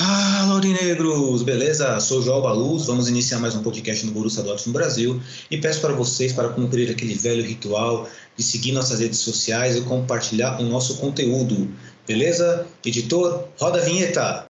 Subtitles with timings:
[0.00, 1.42] Fala, Aurinegros!
[1.42, 2.00] Beleza?
[2.00, 5.82] Sou o João Baluz, vamos iniciar mais um podcast no Borussia Dortmund Brasil e peço
[5.82, 10.62] para vocês para cumprir aquele velho ritual de seguir nossas redes sociais e compartilhar o
[10.62, 11.68] nosso conteúdo.
[12.06, 12.66] Beleza?
[12.82, 14.44] Editor, roda a vinheta!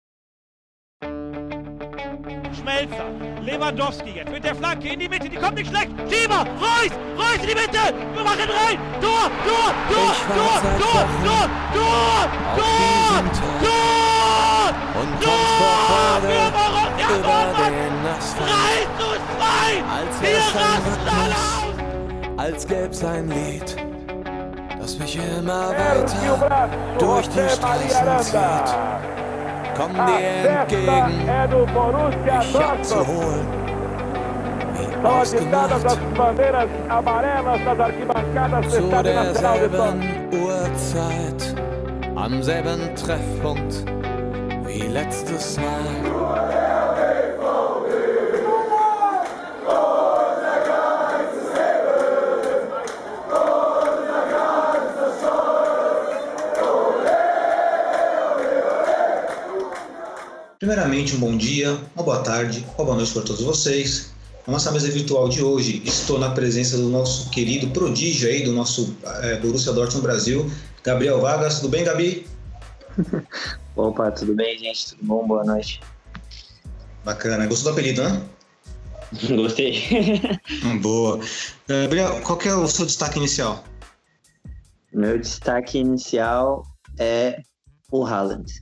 [2.55, 5.91] Schmelzer, Lewandowski jetzt mit der Flanke in die Mitte, die kommt nicht schlecht.
[6.09, 8.79] Schieber, Reus, Reus in die Mitte, wir machen rein.
[9.01, 13.25] Tor, Tor, Tor, Tor, Tor, Tor, Tor, Tor,
[13.65, 14.10] Tor,
[15.01, 17.75] Und Tor für Borussia Dortmund!
[18.37, 19.47] 3 zu 2!
[19.97, 21.71] Als Wir rasten alle aus!
[22.37, 23.77] Als gäb's ein Lied,
[24.81, 26.69] das mich immer weiter
[26.99, 28.71] durch die Straßen zieht.
[29.77, 31.27] Komm dir entgegen,
[32.25, 33.47] mich abzuholen.
[34.75, 35.91] Wie ausgemacht,
[38.71, 39.99] zu derselben
[40.33, 41.43] Uhrzeit,
[42.17, 44.00] am selben Treffpunkt.
[44.81, 45.85] Wie letztes Mal.
[60.59, 64.11] Primeiramente, um bom dia, uma boa tarde, uma boa noite para todos vocês.
[64.47, 68.53] Na nossa mesa virtual de hoje, estou na presença do nosso querido prodígio aí, do
[68.53, 70.51] nosso eh, Borussia Dortmund Brasil,
[70.85, 71.57] Gabriel Vargas.
[71.57, 72.27] Tudo bem, Gabi?
[73.81, 74.91] Opa, tudo bem, gente?
[74.91, 75.27] Tudo bom?
[75.27, 75.81] Boa noite.
[77.03, 77.47] Bacana.
[77.47, 78.23] Gostou do apelido, né?
[79.35, 79.83] Gostei.
[80.63, 81.19] Hum, Boa.
[81.67, 83.65] Eh, Gabriel, qual que é o seu destaque inicial?
[84.93, 86.67] Meu destaque inicial
[86.99, 87.41] é
[87.91, 88.53] o Haaland.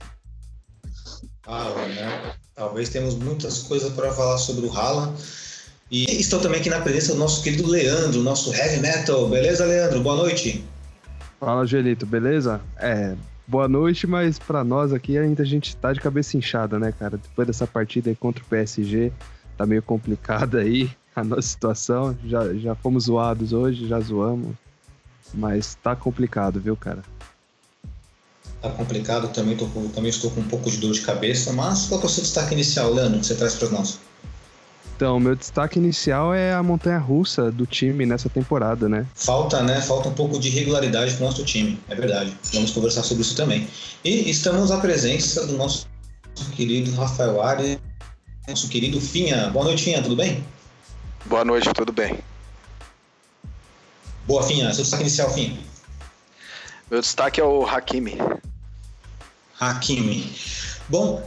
[1.45, 2.33] Ah, né?
[2.55, 5.21] Talvez temos muitas coisas para falar sobre o Haaland.
[5.91, 9.27] E estou também aqui na presença do nosso querido Leandro, nosso heavy metal.
[9.27, 9.99] Beleza, Leandro?
[9.99, 10.63] Boa noite.
[11.41, 12.61] Fala, Gelito, beleza?
[12.77, 13.15] É,
[13.49, 17.17] boa noite, mas pra nós aqui ainda a gente tá de cabeça inchada, né, cara?
[17.17, 19.11] Depois dessa partida aí contra o PSG,
[19.57, 22.15] tá meio complicada aí a nossa situação.
[22.25, 24.55] Já, já fomos zoados hoje, já zoamos,
[25.33, 27.03] mas tá complicado, viu, cara?
[28.61, 29.65] Tá complicado, também, tô
[29.95, 32.53] também estou com um pouco de dor de cabeça, mas qual é o seu destaque
[32.53, 33.99] inicial, Leandro, que você traz para nós?
[34.99, 39.05] Então, meu destaque inicial é a montanha russa do time nessa temporada, né?
[39.15, 39.79] Falta, né?
[39.79, 42.35] Falta um pouco de regularidade para o nosso time, é verdade.
[42.51, 43.65] Vamos conversar sobre isso também.
[44.03, 45.87] E estamos à presença do nosso
[46.53, 47.79] querido Rafael Arias,
[48.45, 49.49] nosso querido Finha.
[49.51, 50.43] Boa noite, Finha, tudo bem?
[51.27, 52.19] Boa noite, tudo bem?
[54.27, 54.73] Boa, Finha.
[54.73, 55.57] Seu destaque inicial, Finha.
[56.91, 58.17] Meu destaque é o Hakimi.
[59.61, 60.29] Hakimi.
[60.89, 61.23] Bom,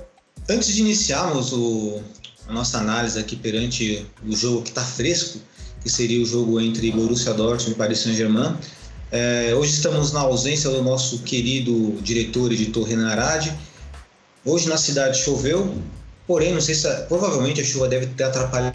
[0.46, 2.02] antes de iniciarmos o-
[2.48, 5.38] a nossa análise aqui perante o jogo que está fresco,
[5.82, 8.56] que seria o jogo entre Borussia Dortmund e Paris Saint-Germain,
[9.12, 13.52] é, hoje estamos na ausência do nosso querido diretor editor Renan Arade.
[14.42, 15.74] Hoje na cidade choveu,
[16.26, 18.74] porém, não sei se provavelmente a chuva deve ter atrapalhado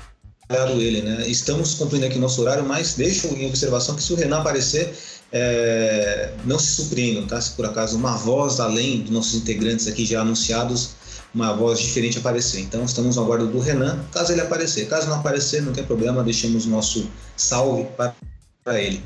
[0.49, 1.27] ele, né?
[1.27, 4.93] Estamos cumprindo aqui nosso horário, mas deixo em observação que se o Renan aparecer,
[5.31, 7.41] é, não se surpreendam, tá?
[7.41, 10.91] Se por acaso uma voz além dos nossos integrantes aqui já anunciados,
[11.37, 12.61] uma voz diferente aparecer.
[12.61, 14.87] Então estamos no aguardo do Renan, caso ele aparecer.
[14.87, 18.15] Caso não aparecer, não tem problema, deixemos o nosso salve para
[18.63, 19.01] para ele.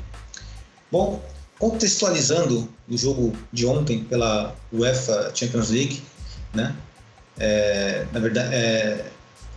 [0.90, 1.22] Bom,
[1.58, 6.02] contextualizando o jogo de ontem pela UEFA Champions League,
[6.52, 6.74] né?
[7.38, 9.04] É, na verdade, é,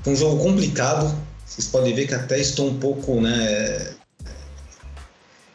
[0.03, 1.15] foi um jogo complicado.
[1.45, 3.95] Vocês podem ver que até estou um pouco, né,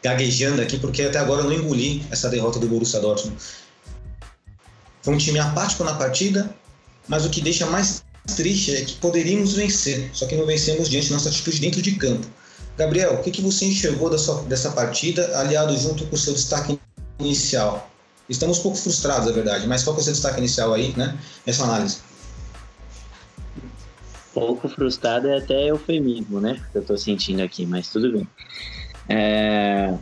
[0.03, 3.36] gaguejando aqui, porque até agora eu não engoli essa derrota do Borussia Dortmund.
[5.03, 6.53] Foi um time apático na partida,
[7.09, 8.05] mas o que deixa mais
[8.37, 11.93] triste é que poderíamos vencer, só que não vencemos diante da nossa atitude dentro de
[11.97, 12.27] campo.
[12.77, 16.78] Gabriel, o que, que você enxergou dessa, dessa partida, aliado junto com o seu destaque
[17.19, 17.91] inicial?
[18.28, 20.94] Estamos um pouco frustrados, é verdade, mas qual que é o seu destaque inicial aí,
[20.97, 21.99] né, nessa análise?
[24.33, 26.65] Pouco frustrado é até eufemismo, né?
[26.71, 28.28] Que eu tô sentindo aqui, mas tudo bem.
[29.09, 29.93] É...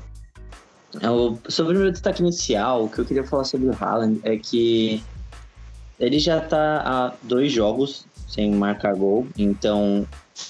[1.02, 4.36] o- Sobre o meu destaque inicial, o que eu queria falar sobre o Haaland é
[4.36, 5.02] que
[5.98, 10.06] ele já tá há dois jogos sem marcar gol, então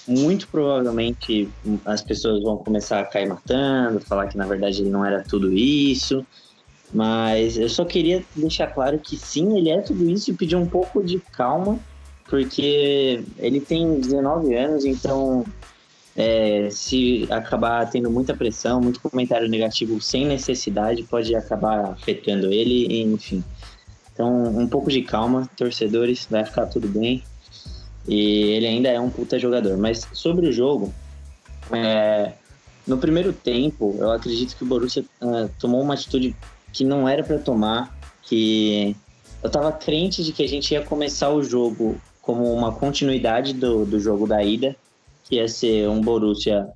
[0.06, 1.48] muito provavelmente
[1.84, 5.52] as pessoas vão começar a cair matando, falar que na verdade ele não era tudo
[5.52, 6.24] isso.
[6.92, 10.66] Mas eu só queria deixar claro que sim, ele é tudo isso e pedir um
[10.66, 11.78] pouco de calma,
[12.28, 15.44] porque ele tem 19 anos, então
[16.16, 23.02] é, se acabar tendo muita pressão, muito comentário negativo sem necessidade, pode acabar afetando ele,
[23.02, 23.44] enfim.
[24.18, 27.22] Então, um pouco de calma, torcedores, vai ficar tudo bem.
[28.08, 29.78] E ele ainda é um puta jogador.
[29.78, 30.92] Mas sobre o jogo,
[31.70, 32.32] é,
[32.84, 36.34] no primeiro tempo, eu acredito que o Borussia ah, tomou uma atitude
[36.72, 38.96] que não era para tomar, que
[39.40, 43.86] eu tava crente de que a gente ia começar o jogo como uma continuidade do,
[43.86, 44.74] do jogo da ida,
[45.22, 46.66] que ia ser um Borussia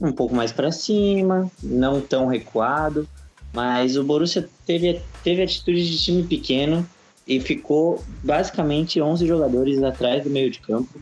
[0.00, 3.06] um pouco mais para cima, não tão recuado,
[3.52, 6.86] mas o Borussia teve, teve atitude de time pequeno
[7.26, 11.00] e ficou basicamente 11 jogadores atrás do meio de campo.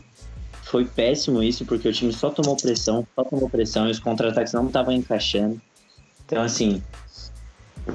[0.63, 4.53] Foi péssimo isso, porque o time só tomou pressão, só tomou pressão e os contra-ataques
[4.53, 5.59] não estavam encaixando.
[6.25, 6.81] Então, assim,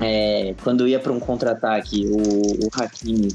[0.00, 3.28] é, quando ia para um contra-ataque, o, o Hakimi,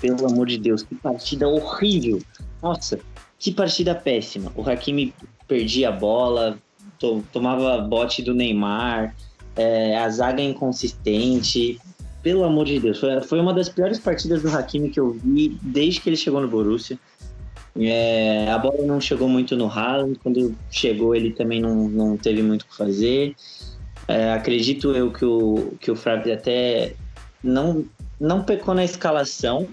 [0.00, 2.20] pelo amor de Deus, que partida horrível!
[2.62, 3.00] Nossa,
[3.38, 4.52] que partida péssima.
[4.54, 5.14] O Hakimi
[5.48, 6.58] perdia a bola,
[6.98, 9.14] to, tomava bote do Neymar,
[9.56, 11.80] é, a zaga inconsistente.
[12.22, 15.58] Pelo amor de Deus, foi, foi uma das piores partidas do Hakimi que eu vi
[15.60, 16.98] desde que ele chegou no Borussia.
[17.76, 22.42] É, a bola não chegou muito no Haaland, quando chegou ele também não, não teve
[22.42, 23.34] muito o que fazer.
[24.06, 26.94] É, acredito eu que o, que o Flávio até
[27.42, 27.84] não,
[28.20, 29.66] não pecou na escalação,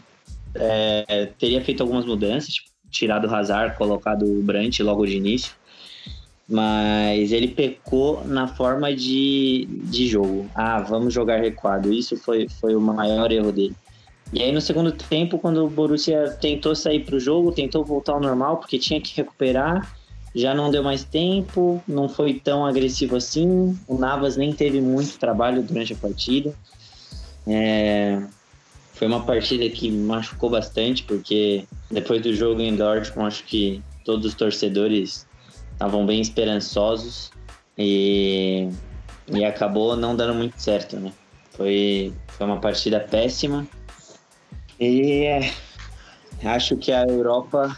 [0.56, 5.54] é, teria feito algumas mudanças, tipo, tirado o Hazard, colocado o Brandt logo de início,
[6.50, 10.50] mas ele pecou na forma de, de jogo.
[10.56, 11.94] Ah, vamos jogar recuado.
[11.94, 13.76] Isso foi, foi o maior erro dele.
[14.34, 18.14] E aí no segundo tempo, quando o Borussia tentou sair para o jogo, tentou voltar
[18.14, 19.96] ao normal, porque tinha que recuperar,
[20.36, 23.78] já não deu mais tempo, não foi tão agressivo assim.
[23.88, 26.54] O Navas nem teve muito trabalho durante a partida.
[27.48, 28.22] É...
[28.94, 34.26] Foi uma partida que machucou bastante, porque depois do jogo em Dortmund, acho que todos
[34.26, 35.26] os torcedores
[35.80, 37.32] estavam bem esperançosos
[37.78, 38.68] e,
[39.32, 41.14] e acabou não dando muito certo, né?
[41.52, 43.66] Foi, foi uma partida péssima
[44.78, 45.54] e é,
[46.44, 47.78] acho que a Europa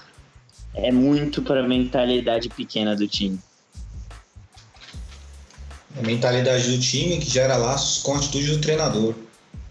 [0.73, 3.39] é muito para a mentalidade pequena do time.
[5.95, 9.13] A mentalidade do time que gera laços com a atitude do treinador.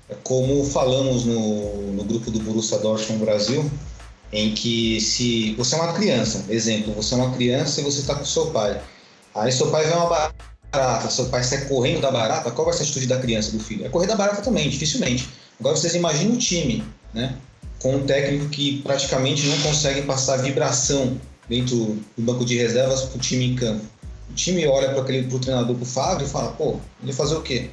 [0.09, 3.69] É como falamos no, no grupo do Borussia Dortmund Brasil,
[4.33, 8.15] em que se você é uma criança, exemplo, você é uma criança e você está
[8.15, 8.81] com seu pai.
[9.35, 10.07] Aí seu pai vê uma
[10.73, 13.61] barata, seu pai sai correndo da barata, qual vai ser a atitude da criança, do
[13.61, 13.85] filho?
[13.85, 15.29] É correr da barata também, dificilmente.
[15.59, 17.37] Agora vocês imaginem o time, né?
[17.81, 23.17] Com um técnico que praticamente não consegue passar vibração dentro do banco de reservas para
[23.17, 23.85] o time em campo.
[24.31, 27.43] O time olha para o treinador, para o Fábio, e fala: pô, ele fazer o
[27.43, 27.71] quê?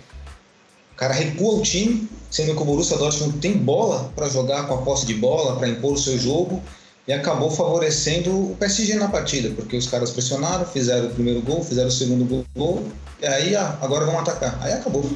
[0.97, 4.73] O cara recua o time, sendo que o Borussia Dortmund tem bola para jogar com
[4.73, 6.59] a posse de bola, para impor o seu jogo,
[7.07, 11.63] e acabou favorecendo o PSG na partida, porque os caras pressionaram, fizeram o primeiro gol,
[11.63, 12.83] fizeram o segundo gol,
[13.21, 14.57] e aí ah, agora vão atacar.
[14.59, 15.07] Aí acabou,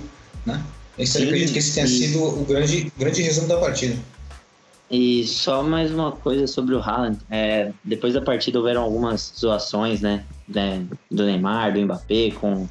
[0.46, 0.64] né?
[1.00, 3.98] Esse, Sim, acredito que esse tenha sido o grande, grande resumo da partida.
[4.92, 7.18] E só mais uma coisa sobre o Haaland.
[7.28, 10.24] É, depois da partida houveram algumas zoações, né?
[10.48, 12.68] né do Neymar, do Mbappé, com,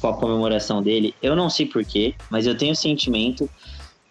[0.00, 1.14] com a comemoração dele.
[1.22, 3.48] Eu não sei porquê, mas eu tenho o sentimento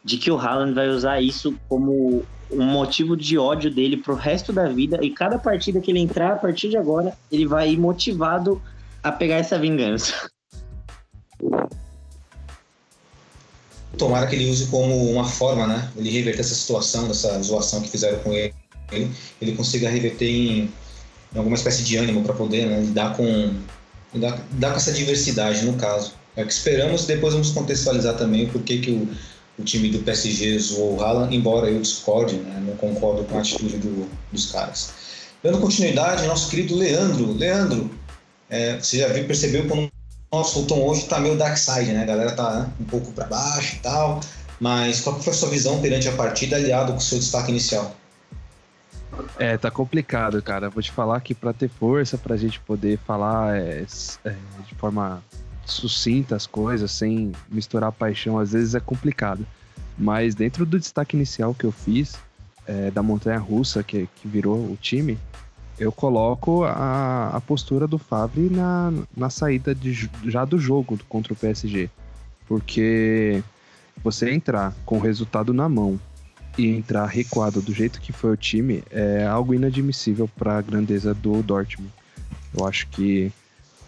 [0.03, 4.51] de que o Haaland vai usar isso como um motivo de ódio dele pro resto
[4.51, 4.99] da vida.
[5.01, 8.61] E cada partida que ele entrar a partir de agora, ele vai ir motivado
[9.03, 10.29] a pegar essa vingança.
[13.99, 15.91] tomara que ele use como uma forma, né?
[15.95, 18.53] Ele reverter essa situação, dessa zoação que fizeram com ele,
[19.39, 20.71] ele consiga reverter em,
[21.33, 23.53] em alguma espécie de ânimo para poder né, lidar com
[24.13, 26.13] lidar, lidar, com essa diversidade no caso.
[26.35, 27.05] É o que esperamos.
[27.05, 29.07] Depois vamos contextualizar também por que que o,
[29.57, 33.41] o time do PSG zoou o Haaland, embora eu discorde, né, não concordo com a
[33.41, 34.91] atitude do, dos caras.
[35.43, 37.33] Dando continuidade, nosso querido Leandro.
[37.33, 37.91] Leandro,
[38.49, 39.89] é, você já viu, percebeu quando
[40.31, 42.03] nossa, o tom hoje tá meio dark side, né?
[42.03, 44.19] A galera tá né, um pouco para baixo e tal.
[44.59, 47.95] Mas qual foi a sua visão perante a partida aliado com o seu destaque inicial?
[49.37, 50.69] É, tá complicado, cara.
[50.69, 53.85] Vou te falar que para ter força, pra gente poder falar é,
[54.25, 54.35] é,
[54.67, 55.23] de forma
[55.65, 59.45] sucinta as coisas, sem misturar paixão, às vezes é complicado.
[59.97, 62.17] Mas dentro do destaque inicial que eu fiz,
[62.65, 65.17] é, da montanha russa, que, que virou o time,
[65.79, 71.33] eu coloco a, a postura do Favre na, na saída de, já do jogo contra
[71.33, 71.89] o PSG.
[72.47, 73.43] Porque
[74.03, 75.99] você entrar com o resultado na mão
[76.57, 81.13] e entrar recuado do jeito que foi o time é algo inadmissível para a grandeza
[81.13, 81.91] do Dortmund.
[82.57, 83.31] Eu acho que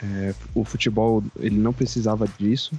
[0.02, 2.74] é, o futebol ele não precisava disso.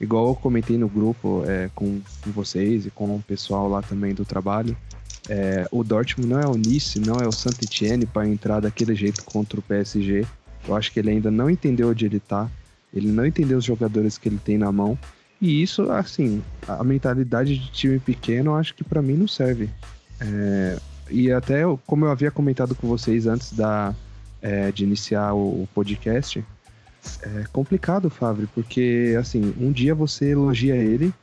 [0.00, 4.24] Igual eu comentei no grupo é, com, vocês e com o pessoal lá também do
[4.24, 4.76] trabalho.
[5.28, 8.94] É, o Dortmund não é o Nice, não é o Saint Etienne para entrar daquele
[8.94, 10.24] jeito contra o PSG.
[10.66, 12.48] Eu acho que ele ainda não entendeu onde ele tá.
[12.94, 14.98] Ele não entendeu os jogadores que ele tem na mão.
[15.40, 19.70] E isso, assim, a mentalidade de time pequeno, acho que para mim não serve.
[20.20, 20.78] É,
[21.10, 23.94] e até, como eu havia comentado com vocês antes da,
[24.42, 26.44] é, de iniciar o, o podcast,
[27.22, 31.14] é complicado, Fábio, porque, assim, um dia você elogia ele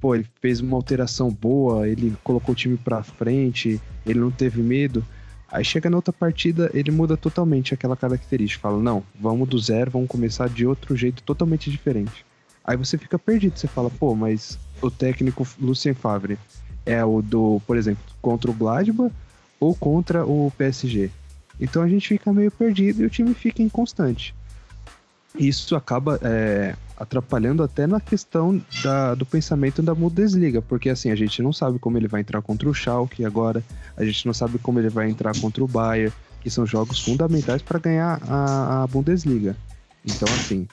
[0.00, 4.62] pô, ele fez uma alteração boa, ele colocou o time pra frente, ele não teve
[4.62, 5.04] medo.
[5.50, 8.62] Aí chega na outra partida, ele muda totalmente aquela característica.
[8.62, 12.24] Fala, não, vamos do zero, vamos começar de outro jeito totalmente diferente.
[12.64, 16.38] Aí você fica perdido, você fala, pô, mas o técnico Lucien Favre
[16.86, 19.12] é o do, por exemplo, contra o Gladbach
[19.58, 21.10] ou contra o PSG.
[21.60, 24.34] Então a gente fica meio perdido e o time fica inconstante.
[25.38, 31.14] Isso acaba é, atrapalhando até na questão da, do pensamento da Bundesliga, porque assim, a
[31.14, 33.62] gente não sabe como ele vai entrar contra o Schalke agora,
[33.96, 37.62] a gente não sabe como ele vai entrar contra o Bayern, que são jogos fundamentais
[37.62, 39.56] para ganhar a, a, Bundesliga.
[40.04, 40.66] Então, assim,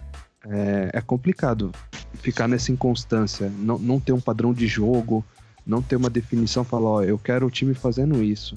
[0.49, 1.71] é, é, complicado
[2.15, 5.23] ficar nessa inconstância, não, não ter um padrão de jogo,
[5.65, 8.55] não ter uma definição, falar, ó, eu quero o time fazendo isso.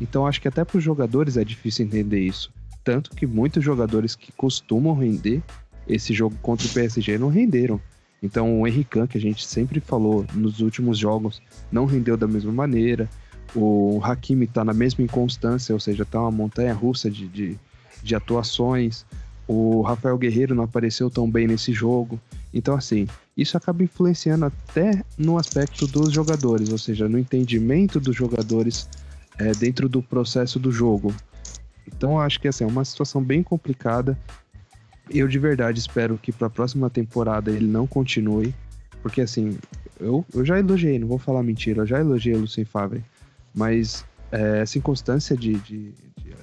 [0.00, 2.52] Então, acho que até para os jogadores é difícil entender isso.
[2.82, 5.42] Tanto que muitos jogadores que costumam render
[5.88, 7.80] esse jogo contra o PSG não renderam.
[8.24, 12.50] Então o Henrique, que a gente sempre falou nos últimos jogos, não rendeu da mesma
[12.50, 13.08] maneira.
[13.54, 17.58] O Hakimi está na mesma inconstância, ou seja, está uma montanha russa de, de,
[18.02, 19.04] de, atuações.
[19.46, 22.18] O Rafael Guerreiro não apareceu tão bem nesse jogo.
[22.52, 28.16] Então, assim, isso acaba influenciando até no aspecto dos jogadores, ou seja, no entendimento dos
[28.16, 28.88] jogadores
[29.38, 31.12] é, dentro do processo do jogo.
[31.86, 34.18] Então acho que assim, é uma situação bem complicada.
[35.10, 38.54] Eu de verdade espero que para a próxima temporada ele não continue,
[39.02, 39.58] porque assim,
[40.00, 43.04] eu, eu já elogiei, não vou falar mentira, eu já elogiei o Lucien Favre,
[43.54, 46.36] mas é, essa inconstância de, de, de é,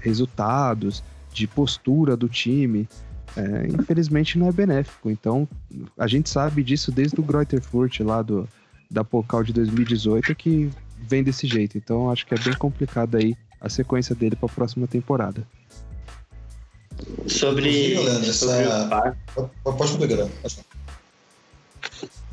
[0.00, 2.88] resultados, de postura do time,
[3.36, 5.10] é, infelizmente não é benéfico.
[5.10, 5.48] Então,
[5.96, 8.48] a gente sabe disso desde o Greuther Furt, lá do,
[8.90, 11.78] da Pocal de 2018, que vem desse jeito.
[11.78, 15.46] Então, acho que é bem complicado aí a sequência dele para a próxima temporada.
[17.26, 19.16] Sobre, Leandro, sobre essa...
[19.64, 20.28] o Pode pegar,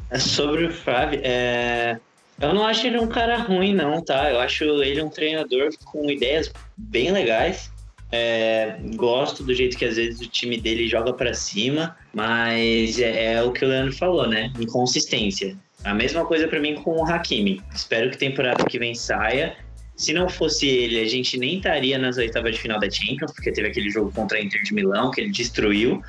[0.10, 2.00] é Sobre o Flávio, é...
[2.40, 4.32] eu não acho ele um cara ruim, não, tá?
[4.32, 7.72] Eu acho ele um treinador com ideias bem legais.
[8.12, 8.78] É...
[8.96, 13.44] Gosto do jeito que às vezes o time dele joga para cima, mas é, é,
[13.44, 14.52] o que o Leandro falou, né?
[14.60, 15.58] Inconsistência.
[15.84, 17.62] A mesma coisa para mim com o Hakimi.
[17.74, 19.56] Espero que temporada que vem saia
[19.96, 23.52] se não fosse ele, a gente nem estaria nas oitavas de final da Champions, porque
[23.52, 26.02] teve aquele jogo contra a Inter de Milão que ele destruiu,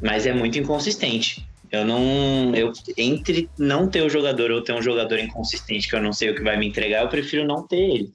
[0.00, 1.44] mas é muito inconsistente.
[1.72, 2.54] Eu não.
[2.54, 6.30] Eu, entre não ter o jogador ou ter um jogador inconsistente que eu não sei
[6.30, 8.12] o que vai me entregar, eu prefiro não ter ele.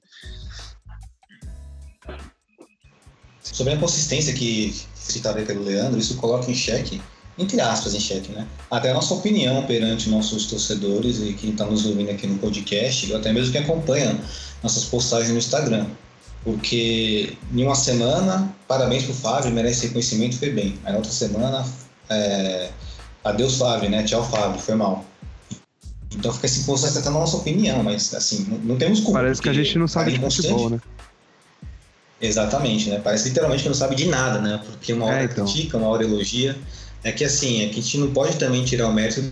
[3.51, 7.01] Sobre a inconsistência que citada pelo Leandro, isso coloca em xeque,
[7.37, 8.45] entre aspas, em xeque, né?
[8.69, 13.11] Até a nossa opinião perante nossos torcedores e quem está nos ouvindo aqui no podcast,
[13.11, 14.19] ou até mesmo quem acompanha
[14.61, 15.85] nossas postagens no Instagram.
[16.43, 20.77] Porque em uma semana, parabéns pro Fábio, merece reconhecimento, foi bem.
[20.85, 21.65] Aí na outra semana,
[22.09, 22.69] é,
[23.23, 24.03] adeus Fábio, né?
[24.03, 25.05] Tchau Fábio, foi mal.
[26.15, 29.19] Então fica assim, posto até na nossa opinião, mas assim, não, não temos culpa.
[29.19, 30.79] Parece que a gente não sabe de futebol, né?
[32.21, 32.99] Exatamente, né?
[33.01, 34.61] Parece literalmente que não sabe de nada, né?
[34.65, 35.45] Porque uma hora é, então.
[35.45, 36.57] critica, uma hora elogia.
[37.03, 39.31] É que assim, é que a gente não pode também tirar o mérito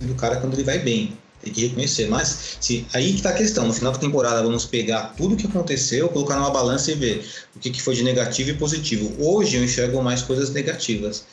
[0.00, 1.12] do cara quando ele vai bem.
[1.42, 2.08] Tem que reconhecer.
[2.08, 3.66] Mas se, aí que está a questão.
[3.66, 7.28] No final da temporada, vamos pegar tudo o que aconteceu, colocar numa balança e ver
[7.56, 9.12] o que, que foi de negativo e positivo.
[9.18, 11.24] Hoje eu enxergo mais coisas negativas.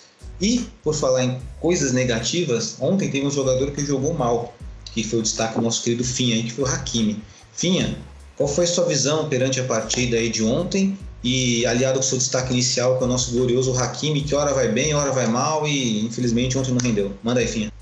[0.42, 4.56] E, por falar em coisas negativas, ontem teve um jogador que jogou mal,
[4.94, 7.22] que foi o destaque do nosso querido Finha, aí, que foi o Hakimi.
[7.54, 7.98] Finha,
[8.38, 10.98] qual foi sua visão perante a partida aí de ontem?
[11.24, 14.54] E aliado com o seu destaque inicial, que é o nosso glorioso Hakimi, que hora
[14.54, 17.12] vai bem, hora vai mal e infelizmente ontem não rendeu.
[17.24, 17.74] Manda aí, Finha.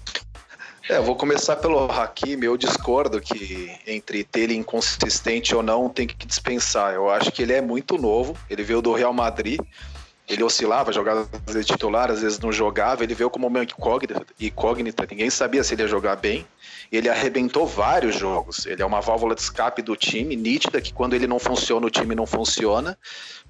[0.89, 2.45] É, vou começar pelo Hakimi.
[2.45, 6.93] Eu discordo que entre ter ele inconsistente ou não tem que dispensar.
[6.93, 8.37] Eu acho que ele é muito novo.
[8.49, 9.59] Ele veio do Real Madrid.
[10.27, 13.03] Ele oscilava, jogava às vezes titular, às vezes não jogava.
[13.03, 15.05] Ele veio como uma incógnita, incógnita.
[15.09, 16.45] Ninguém sabia se ele ia jogar bem.
[16.91, 18.65] Ele arrebentou vários jogos.
[18.65, 21.91] Ele é uma válvula de escape do time, nítida que quando ele não funciona, o
[21.91, 22.97] time não funciona.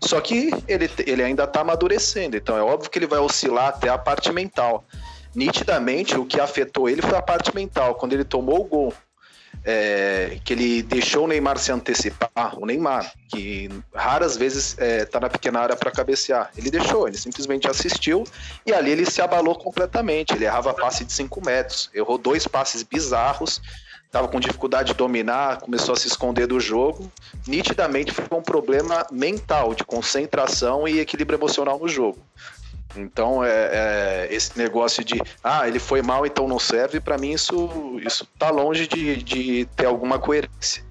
[0.01, 2.36] Só que ele, ele ainda está amadurecendo.
[2.36, 4.86] Então é óbvio que ele vai oscilar até a parte mental
[5.36, 7.96] nitidamente o que afetou ele foi a parte mental.
[7.96, 8.94] Quando ele tomou o gol,
[9.63, 15.05] é, que ele deixou o Neymar se antecipar, o Neymar, que raras vezes está é,
[15.05, 18.24] tá na pequena área para cabecear, ele deixou, ele simplesmente assistiu
[18.65, 20.33] e ali ele se abalou completamente.
[20.33, 23.62] Ele errava passe de 5 metros, errou dois passes bizarros,
[24.05, 27.12] estava com dificuldade de dominar, começou a se esconder do jogo.
[27.45, 32.19] Nitidamente foi um problema mental, de concentração e equilíbrio emocional no jogo.
[32.95, 37.31] Então, é, é, esse negócio de, ah, ele foi mal, então não serve, para mim
[37.31, 40.83] isso, isso tá longe de, de ter alguma coerência.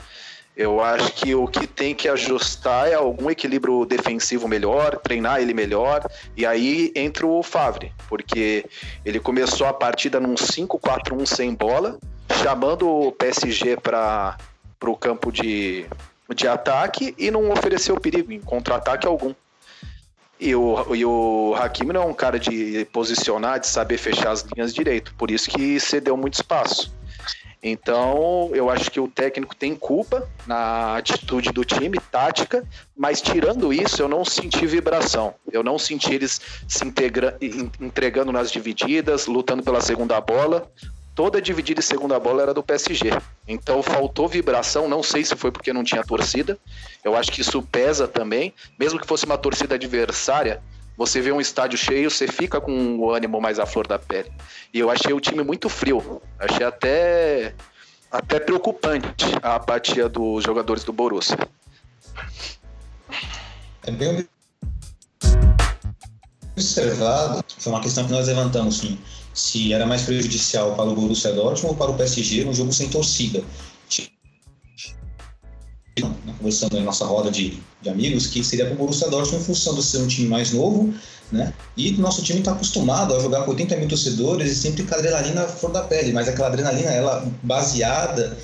[0.57, 5.53] Eu acho que o que tem que ajustar é algum equilíbrio defensivo melhor, treinar ele
[5.53, 8.65] melhor, e aí entra o Favre, porque
[9.05, 11.99] ele começou a partida num 5-4-1 sem bola,
[12.41, 14.37] chamando o PSG para
[14.87, 15.87] o campo de,
[16.33, 19.35] de ataque e não ofereceu perigo em contra-ataque algum.
[20.39, 24.43] E o, e o Hakimi não é um cara de posicionar, de saber fechar as
[24.43, 26.93] linhas direito, por isso que cedeu muito espaço.
[27.67, 32.63] Então, eu acho que o técnico tem culpa na atitude do time, tática,
[32.95, 35.35] mas tirando isso, eu não senti vibração.
[35.51, 36.39] Eu não senti eles
[36.69, 37.39] se integra
[37.81, 40.71] entregando nas divididas, lutando pela segunda bola.
[41.15, 43.11] Toda dividida e segunda bola era do PSG.
[43.47, 46.59] Então faltou vibração, não sei se foi porque não tinha torcida.
[47.05, 48.53] Eu acho que isso pesa também.
[48.79, 50.61] Mesmo que fosse uma torcida adversária,
[50.97, 54.33] você vê um estádio cheio, você fica com o ânimo mais à flor da pele.
[54.73, 56.21] E eu achei o time muito frio.
[56.39, 57.55] Achei até,
[58.11, 61.39] até preocupante a apatia dos jogadores do Borussia.
[63.87, 64.27] É bem
[66.57, 67.45] observado.
[67.59, 68.99] Foi uma questão que nós levantamos, sim.
[69.35, 72.89] Se era mais prejudicial para o Borussia Dortmund ou para o PSG no jogo sem
[72.89, 73.43] torcida
[76.45, 79.75] conversando em nossa roda de, de amigos, que seria para o Borussia Dortmund em função
[79.75, 80.93] de ser um time mais novo,
[81.33, 81.55] né?
[81.75, 84.99] E nosso time está acostumado a jogar com 80 mil torcedores e sempre com a
[84.99, 88.37] adrenalina fora da pele, mas aquela adrenalina, ela baseada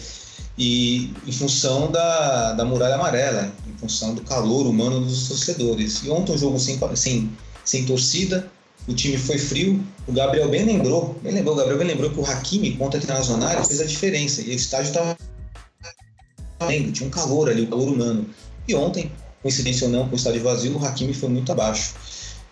[0.56, 6.02] e em função da, da muralha amarela, em função do calor humano dos torcedores.
[6.02, 7.30] E ontem o jogo sem, sem,
[7.64, 8.50] sem torcida,
[8.88, 9.84] o time foi frio.
[10.06, 13.64] O Gabriel bem lembrou, bem lembrou, o Gabriel bem lembrou que o Hakimi contra Internacional
[13.64, 14.40] fez a diferença.
[14.40, 15.16] E o estádio estava
[16.92, 18.26] tinha um calor ali, um calor humano.
[18.68, 19.10] E ontem,
[19.42, 21.94] coincidência ou não, com o estádio vazio, o Hakimi foi muito abaixo.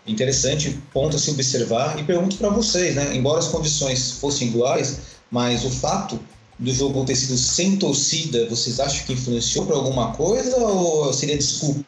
[0.06, 1.98] Interessante, ponto a se observar.
[1.98, 3.14] E pergunto para vocês, né?
[3.14, 6.18] Embora as condições fossem iguais, mas o fato
[6.58, 11.36] do jogo ter sido sem torcida, vocês acham que influenciou para alguma coisa ou seria
[11.36, 11.84] desculpa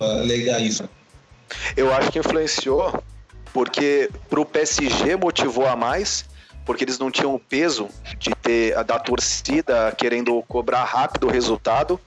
[0.00, 0.88] alegar isso?
[1.76, 3.02] Eu acho que influenciou
[3.52, 6.24] porque para o PSG motivou a mais
[6.66, 7.88] porque eles não tinham o peso
[8.18, 11.98] de ter da torcida querendo cobrar rápido o resultado,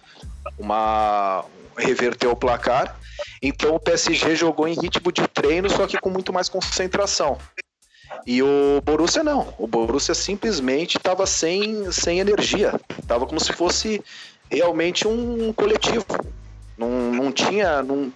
[0.57, 1.45] uma
[1.77, 2.99] reverter o placar.
[3.41, 7.37] Então o PSG jogou em ritmo de treino, só que com muito mais concentração.
[8.27, 9.53] E o Borussia não.
[9.57, 12.79] O Borussia simplesmente estava sem, sem energia.
[13.01, 14.03] Estava como se fosse
[14.51, 16.05] realmente um coletivo.
[16.79, 18.11] Não, não tinha não,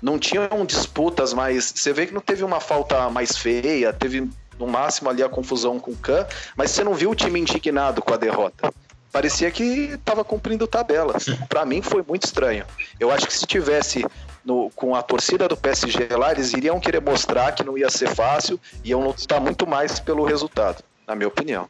[0.00, 1.72] não tinham disputas mais.
[1.76, 5.78] Você vê que não teve uma falta mais feia, teve no máximo ali a confusão
[5.78, 8.72] com o Khan, mas você não viu o time indignado com a derrota.
[9.12, 11.26] Parecia que estava cumprindo tabelas.
[11.50, 12.64] Para mim foi muito estranho.
[12.98, 14.02] Eu acho que se tivesse
[14.42, 18.08] no, com a torcida do PSG lá, eles iriam querer mostrar que não ia ser
[18.14, 21.68] fácil e iam lutar muito mais pelo resultado, na minha opinião.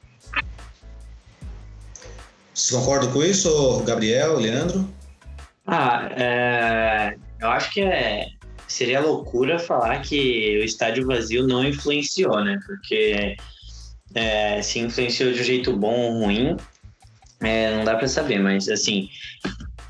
[2.54, 4.88] Você concorda com isso, Gabriel, Leandro?
[5.68, 7.16] Ah, é...
[7.40, 8.26] eu acho que é
[8.66, 12.58] seria loucura falar que o estádio vazio não influenciou, né?
[12.66, 13.36] Porque
[14.14, 16.56] é, se influenciou de um jeito bom ou ruim,
[17.40, 19.08] é, não dá para saber, mas assim,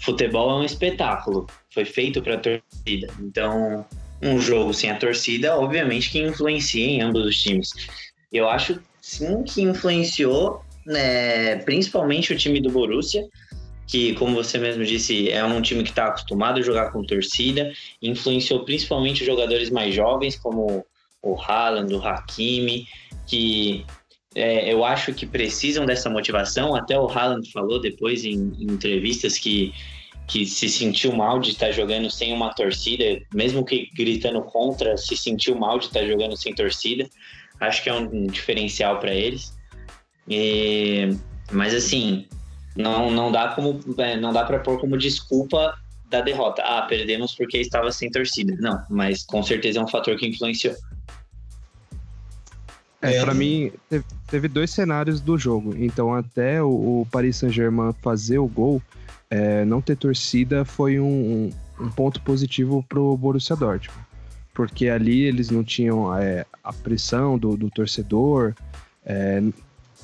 [0.00, 3.08] futebol é um espetáculo, foi feito para torcida.
[3.20, 3.84] Então,
[4.22, 7.70] um jogo sem a torcida, obviamente que influencia em ambos os times.
[8.32, 13.24] Eu acho sim que influenciou, né, principalmente o time do Borussia,
[13.88, 17.72] que, como você mesmo disse, é um time que está acostumado a jogar com torcida,
[18.02, 20.84] influenciou principalmente jogadores mais jovens, como
[21.22, 22.86] o Haaland, o Hakimi,
[23.26, 23.86] que
[24.34, 26.74] é, eu acho que precisam dessa motivação.
[26.74, 29.72] Até o Haaland falou depois em, em entrevistas que,
[30.26, 35.16] que se sentiu mal de estar jogando sem uma torcida, mesmo que gritando contra, se
[35.16, 37.08] sentiu mal de estar jogando sem torcida.
[37.58, 39.56] Acho que é um diferencial para eles.
[40.28, 41.08] E,
[41.50, 42.26] mas assim,
[42.78, 45.76] não, não dá como é, não dá para pôr como desculpa
[46.08, 46.62] da derrota.
[46.64, 48.56] Ah, perdemos porque estava sem torcida.
[48.60, 50.74] Não, mas com certeza é um fator que influenciou.
[53.02, 53.72] É, para mim,
[54.28, 55.74] teve, dois cenários do jogo.
[55.76, 58.82] Então, até o, Paris Saint-Germain fazer o gol,
[59.30, 64.04] é, não ter torcida foi um, um, um, ponto positivo pro Borussia Dortmund.
[64.52, 68.54] Porque ali eles não tinham é, a pressão do, do torcedor,
[69.06, 69.40] é,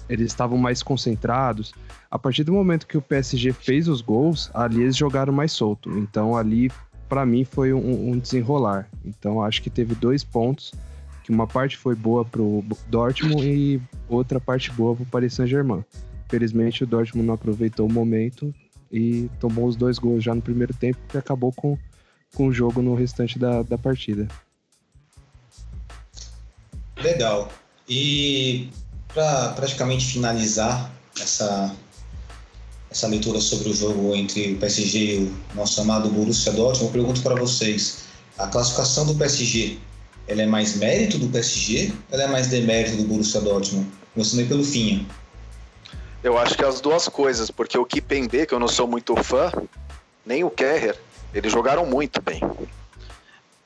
[0.09, 1.73] eles estavam mais concentrados.
[2.11, 5.91] A partir do momento que o PSG fez os gols, ali eles jogaram mais solto.
[5.99, 6.71] Então ali,
[7.09, 8.89] para mim, foi um, um, desenrolar.
[9.05, 10.73] Então acho que teve dois pontos,
[11.23, 15.85] que uma parte foi boa pro Dortmund e outra parte boa pro Paris Saint-Germain.
[16.29, 18.55] Felizmente o Dortmund não aproveitou o momento
[18.93, 21.77] e tomou os dois gols já no primeiro tempo, que acabou com,
[22.35, 24.29] com o jogo no restante da, da partida.
[27.03, 27.51] Legal.
[27.89, 28.71] E
[29.15, 31.75] para praticamente finalizar essa,
[32.91, 36.91] essa leitura sobre o jogo entre o PSG e o nosso amado Borussia Dortmund, eu
[36.91, 38.05] pergunto para vocês,
[38.37, 39.79] a classificação do PSG,
[40.27, 43.87] ela é mais mérito do PSG ela é mais demérito do Borussia Dortmund?
[44.13, 45.07] Começando aí pelo Finha.
[46.23, 49.53] Eu acho que as duas coisas, porque o Kipembe, que eu não sou muito fã,
[50.25, 50.99] nem o Kerrer,
[51.35, 52.41] eles jogaram muito bem.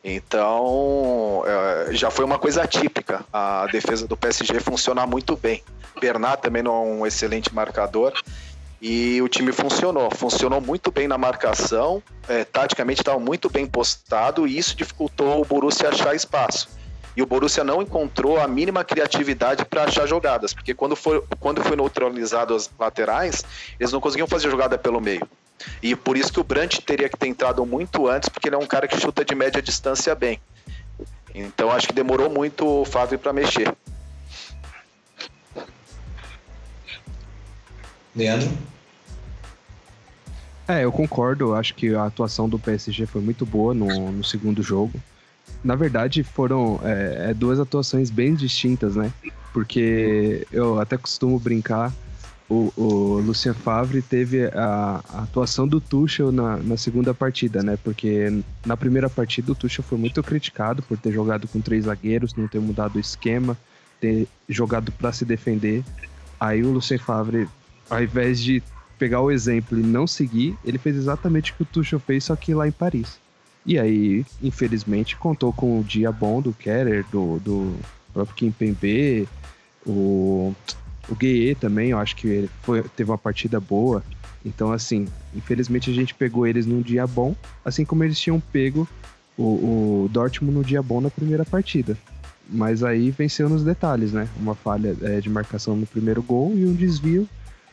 [0.03, 5.63] Então, é, já foi uma coisa atípica a defesa do PSG funcionar muito bem.
[6.01, 8.13] Bernat também não é um excelente marcador
[8.81, 10.11] e o time funcionou.
[10.15, 15.45] Funcionou muito bem na marcação, é, taticamente estava muito bem postado e isso dificultou o
[15.45, 16.69] Borussia achar espaço.
[17.17, 21.61] E o Borussia não encontrou a mínima criatividade para achar jogadas, porque quando foi, quando
[21.65, 23.45] foi neutralizado as laterais,
[23.81, 25.29] eles não conseguiam fazer jogada pelo meio.
[25.83, 28.59] E por isso que o Brandt teria que ter entrado muito antes, porque ele é
[28.59, 30.41] um cara que chuta de média distância bem.
[31.35, 33.75] Então acho que demorou muito o Fábio para mexer.
[38.15, 38.51] Leandro?
[40.67, 41.55] É, eu concordo.
[41.55, 45.01] Acho que a atuação do PSG foi muito boa no, no segundo jogo.
[45.65, 49.13] Na verdade, foram é, é duas atuações bem distintas, né?
[49.53, 51.93] Porque eu até costumo brincar
[52.49, 57.77] o, o Lucien Favre teve a, a, atuação do Tuchel na, na segunda partida, né?
[57.85, 62.35] Porque na primeira partida o Tuchel foi muito criticado por ter jogado com três zagueiros,
[62.35, 63.57] não ter mudado o esquema,
[64.01, 65.85] ter jogado para se defender.
[66.41, 67.47] Aí o Lucien Favre,
[67.91, 68.63] ao invés de
[68.99, 72.35] pegar o exemplo e não seguir, ele fez exatamente o que o Tuchel fez, só
[72.35, 73.19] que lá em Paris.
[73.67, 77.77] E aí, infelizmente, contou com o dia bom do Keller, do, do
[78.15, 79.29] próprio Kim Pembe,
[79.87, 80.55] o
[81.09, 84.03] o Gueye também, eu acho que ele foi, teve uma partida boa.
[84.45, 88.89] Então, assim, infelizmente a gente pegou eles num dia bom, assim como eles tinham pego
[89.37, 91.97] o, o Dortmund no dia bom na primeira partida.
[92.49, 94.29] Mas aí venceu nos detalhes, né?
[94.37, 97.29] Uma falha é, de marcação no primeiro gol e um desvio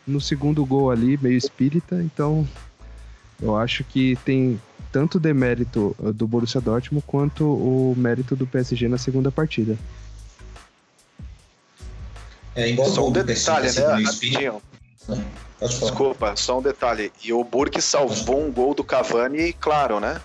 [0.05, 2.01] no segundo gol ali, meio espírita.
[2.03, 2.47] Então,
[3.41, 4.59] eu acho que tem
[4.91, 9.77] tanto demérito do Borussia Dortmund quanto o mérito do PSG na segunda partida.
[12.55, 14.03] É, só um detalhe, né?
[14.03, 14.61] Rapidinho.
[15.59, 17.11] Desculpa, só um detalhe.
[17.23, 20.21] E o Burke salvou um gol do Cavani, claro, né?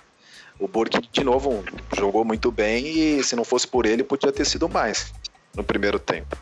[0.59, 1.65] O Burke, de novo,
[1.97, 5.13] jogou muito bem e se não fosse por ele, podia ter sido mais
[5.57, 6.37] no primeiro tempo.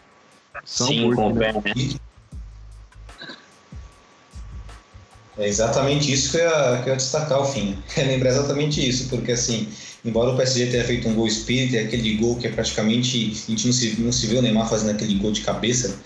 [0.65, 1.53] Sim, com né?
[5.39, 7.79] É exatamente isso que eu ia, que eu ia destacar ao fim.
[7.97, 9.69] É lembrar exatamente isso, porque assim,
[10.05, 13.33] embora o PSG tenha feito um gol espírita, aquele gol que é praticamente.
[13.47, 15.97] A gente não se, não se vê o Neymar fazendo aquele gol de cabeça,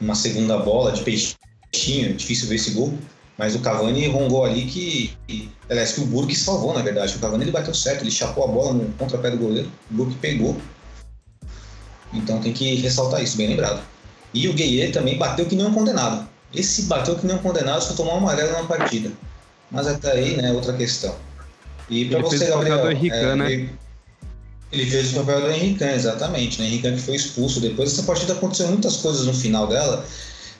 [0.00, 2.96] uma segunda bola de peixinho, é difícil ver esse gol.
[3.36, 5.12] Mas o Cavani errou um gol ali que.
[5.70, 7.14] Aliás, que o Burke salvou, na verdade.
[7.14, 10.14] O Cavani ele bateu certo, ele chapou a bola no contrapé do goleiro, o Burke
[10.16, 10.56] pegou.
[12.12, 13.82] Então tem que ressaltar isso, bem lembrado.
[14.32, 16.27] E o Gueye também bateu que não é um condenado.
[16.54, 19.12] Esse bateu que é um condenado só tomou um amarelo na partida.
[19.70, 21.14] Mas até aí, né, outra questão.
[21.90, 22.76] E para você, fez Gabriel.
[22.76, 23.52] O papel do Henrique, é, né?
[23.52, 23.70] Ele,
[24.72, 26.60] ele, fez o papel do Henrique, exatamente.
[26.60, 26.68] Né?
[26.68, 27.60] Henrique que foi expulso.
[27.60, 30.04] Depois dessa partida aconteceu muitas coisas no final dela,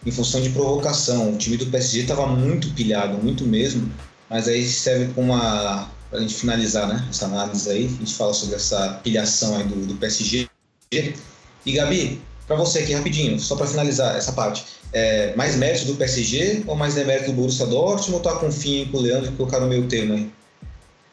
[0.05, 1.33] em função de provocação.
[1.33, 3.91] O time do PSG estava muito pilhado, muito mesmo.
[4.29, 5.91] Mas aí serve para uma.
[6.11, 9.65] Para a gente finalizar né, essa análise aí, a gente fala sobre essa pilhação aí
[9.65, 10.49] do, do PSG.
[10.91, 15.97] E Gabi, para você aqui rapidinho, só para finalizar essa parte, é, mais mérito do
[15.97, 19.01] PSG ou mais demérito do Borussia Dortmund ou tá com o Fim e com o
[19.03, 20.31] Leandro que colocaram meio termo aí?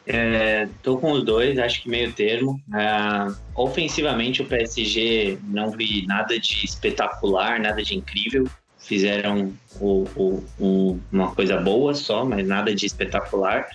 [0.08, 2.62] É, tô com os dois, acho que meio termo.
[2.74, 8.48] É, ofensivamente, o PSG não vi nada de espetacular, nada de incrível.
[8.80, 13.68] Fizeram o, o, o, uma coisa boa só, mas nada de espetacular.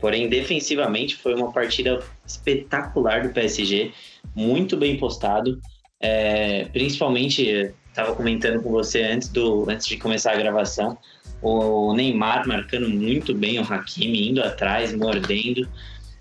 [0.00, 3.92] Porém, defensivamente, foi uma partida espetacular do PSG,
[4.34, 5.60] muito bem postado.
[6.00, 10.96] É, principalmente, estava comentando com você antes, do, antes de começar a gravação,
[11.42, 15.68] o Neymar marcando muito bem o Hakimi, indo atrás, mordendo.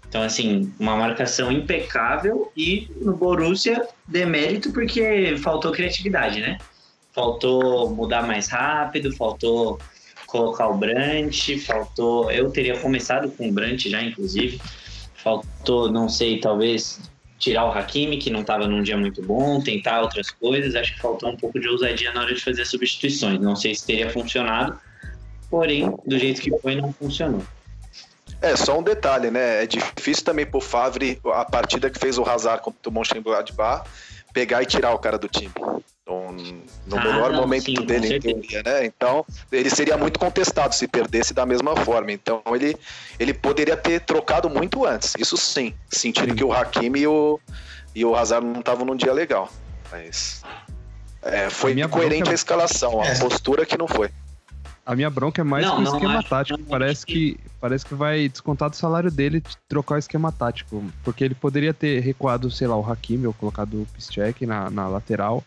[0.08, 6.58] Então, assim, uma marcação impecável e no Borussia, demérito porque faltou criatividade, né?
[7.14, 9.80] Faltou mudar mais rápido, faltou
[10.26, 12.32] colocar o Brandt, faltou.
[12.32, 14.60] Eu teria começado com o Brandt já, inclusive.
[15.16, 17.09] Faltou, não sei, talvez
[17.40, 20.76] tirar o Hakimi, que não estava num dia muito bom, tentar outras coisas.
[20.76, 23.40] Acho que faltou um pouco de ousadia na hora de fazer as substituições.
[23.40, 24.78] Não sei se teria funcionado,
[25.50, 27.42] porém, do jeito que foi, não funcionou.
[28.42, 29.64] É, só um detalhe, né?
[29.64, 33.90] É difícil também pro Favre, a partida que fez o Hazard contra o Mönchengladbach,
[34.34, 35.52] pegar e tirar o cara do time.
[36.10, 36.36] Então,
[36.88, 38.86] no ah, melhor não, momento sim, dele, em teoria, né?
[38.86, 42.12] Então, ele seria muito contestado se perdesse da mesma forma.
[42.12, 42.76] Então, ele,
[43.20, 45.14] ele poderia ter trocado muito antes.
[45.20, 45.74] Isso sim.
[45.88, 47.40] Sentindo que o Hakimi e o,
[47.94, 49.50] e o Hazard não estavam num dia legal.
[49.92, 50.42] Mas.
[51.22, 53.20] É, foi coerente a escalação, a é.
[53.20, 54.10] postura que não foi.
[54.86, 56.60] A minha bronca é mais não, com o esquema acho, tático.
[56.64, 60.84] Parece que, parece que vai descontar do salário dele trocar o esquema tático.
[61.04, 64.88] Porque ele poderia ter recuado, sei lá, o Hakimi ou colocado o Piszczek na, na
[64.88, 65.44] lateral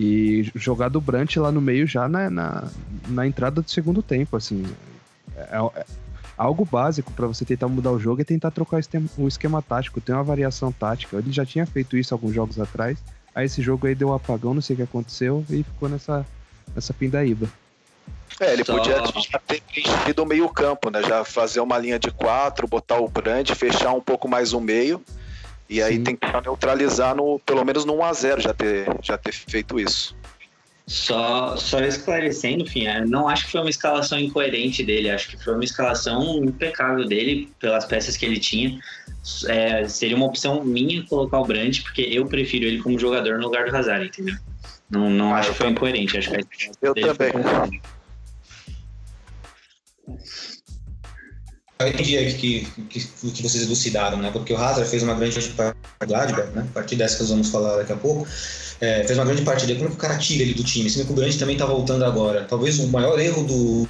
[0.00, 2.68] e jogar do Brant lá no meio já na, na,
[3.08, 4.64] na entrada do segundo tempo, assim.
[5.36, 5.84] É, é
[6.36, 8.80] algo básico para você tentar mudar o jogo é tentar trocar
[9.18, 11.16] o esquema, tático, tem uma variação tática.
[11.16, 12.96] Ele já tinha feito isso alguns jogos atrás,
[13.34, 16.24] aí esse jogo aí deu um apagão, não sei o que aconteceu, e ficou nessa,
[16.76, 17.48] nessa pindaíba.
[18.38, 18.76] É, ele Só...
[18.76, 21.02] podia já ter preenchido o meio campo, né?
[21.02, 25.02] Já fazer uma linha de quatro, botar o Brand, fechar um pouco mais o meio
[25.68, 26.04] e aí Sim.
[26.04, 30.16] tentar neutralizar no, pelo menos no 1x0 já ter, já ter feito isso.
[30.86, 35.44] Só, só esclarecendo, enfim, é, não acho que foi uma escalação incoerente dele, acho que
[35.44, 38.80] foi uma escalação impecável dele pelas peças que ele tinha.
[39.48, 43.44] É, seria uma opção minha colocar o Brandt, porque eu prefiro ele como jogador no
[43.44, 44.36] lugar do Hazard, entendeu?
[44.88, 47.82] Não, não ah, acho que foi incoerente, acho que eu também.
[51.80, 54.30] Entendi que, que, que vocês elucidaram, né?
[54.32, 56.66] Porque o Hazard fez uma grande partida, né?
[56.70, 58.26] A partir dessa que nós vamos falar daqui a pouco,
[58.80, 59.74] é, fez uma grande partida.
[59.74, 60.90] Como é que o cara tira ele do time?
[60.90, 62.44] Sendo que o Grande também tá voltando agora.
[62.44, 63.88] Talvez o maior erro do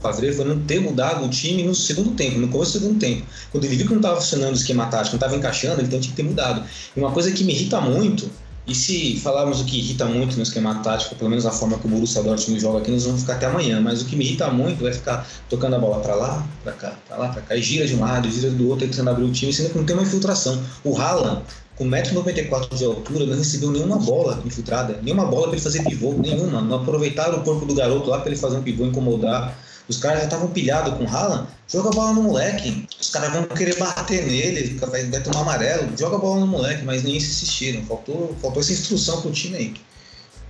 [0.00, 3.26] Favre foi não ter mudado o time no segundo tempo, no começo do segundo tempo.
[3.50, 6.00] Quando ele viu que não estava funcionando o esquema tático, não estava encaixando, ele então
[6.00, 6.64] tinha que ter mudado.
[6.96, 8.30] E uma coisa que me irrita muito
[8.64, 11.86] e se falarmos o que irrita muito no esquema tático, pelo menos a forma que
[11.86, 13.80] o Borussia Dortmund joga aqui, nós vamos ficar até amanhã.
[13.80, 16.94] Mas o que me irrita muito é ficar tocando a bola para lá, para cá,
[17.08, 19.32] para lá, para cá, e gira de um lado, gira do outro, tentando abrir o
[19.32, 20.62] time, sendo que não tem uma infiltração.
[20.84, 21.42] O Haaland,
[21.74, 26.12] com 1,94m de altura, não recebeu nenhuma bola infiltrada, nenhuma bola para ele fazer pivô,
[26.12, 26.60] nenhuma.
[26.60, 29.58] Não aproveitaram o corpo do garoto lá para ele fazer um pivô incomodar.
[29.88, 32.86] Os caras já estavam pilhados com o Haaland, joga a bola no moleque.
[33.00, 36.84] Os caras vão querer bater nele, vai, vai tomar amarelo, joga a bola no moleque,
[36.84, 37.84] mas nem se assistiram.
[37.84, 39.74] Faltou, faltou essa instrução pro time aí.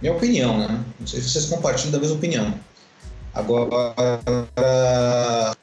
[0.00, 0.84] Minha opinião, né?
[1.00, 2.54] Não sei se vocês compartilham da mesma opinião.
[3.34, 3.96] Agora,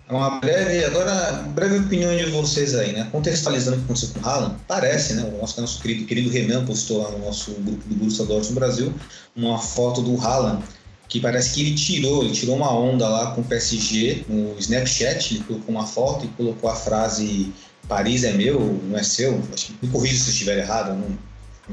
[0.10, 3.08] uma breve, agora, breve opinião de vocês aí, né?
[3.12, 5.23] Contextualizando o que aconteceu com o Haaland, parece, né?
[5.23, 8.93] O nosso, nosso querido, querido Renan postou lá no nosso grupo do Borussia Dortmund Brasil
[9.36, 10.63] uma foto do Haaland
[11.10, 15.34] que parece que ele tirou, ele tirou uma onda lá com o PSG no Snapchat,
[15.34, 17.52] ele colocou uma foto e colocou a frase
[17.88, 19.41] Paris é meu, não é seu,
[19.82, 21.17] me corrija se eu estiver errado, não,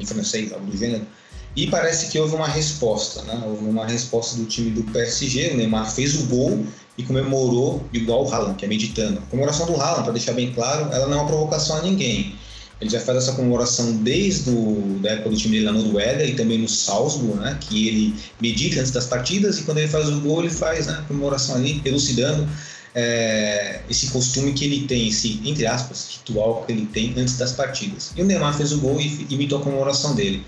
[0.01, 1.07] em francês, algo do gênero.
[1.55, 3.43] E parece que houve uma resposta, né?
[3.47, 8.27] Houve uma resposta do time do PSG, o Neymar fez o gol e comemorou igual
[8.27, 9.19] o Haaland, que é meditando.
[9.19, 12.35] A comemoração do Haaland, para deixar bem claro, ela não é uma provocação a ninguém.
[12.81, 16.35] Ele já faz essa comemoração desde o, da época do time dele na Noruega e
[16.35, 17.57] também no Salzburg, né?
[17.61, 20.99] Que ele medita antes das partidas e quando ele faz o gol ele faz né,
[20.99, 22.47] a comemoração ali, elucidando
[22.95, 27.53] é, esse costume que ele tem, esse, entre aspas, ritual que ele tem antes das
[27.53, 28.13] partidas.
[28.17, 30.45] E o Neymar fez o gol e imitou a comemoração dele.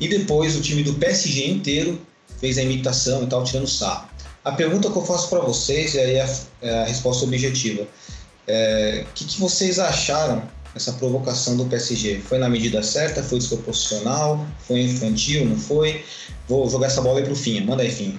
[0.00, 2.00] E depois o time do PSG inteiro
[2.40, 4.08] fez a imitação e tal, tirando sarro.
[4.44, 7.88] A pergunta que eu faço para vocês, e aí é, é a resposta objetiva, o
[8.46, 10.42] é, que, que vocês acharam
[10.74, 12.20] essa provocação do PSG?
[12.20, 13.22] Foi na medida certa?
[13.22, 14.44] Foi desproporcional?
[14.66, 15.44] Foi infantil?
[15.44, 16.04] Não foi?
[16.48, 17.64] Vou jogar essa bola aí pro Finha.
[17.64, 18.18] Manda aí, Finha.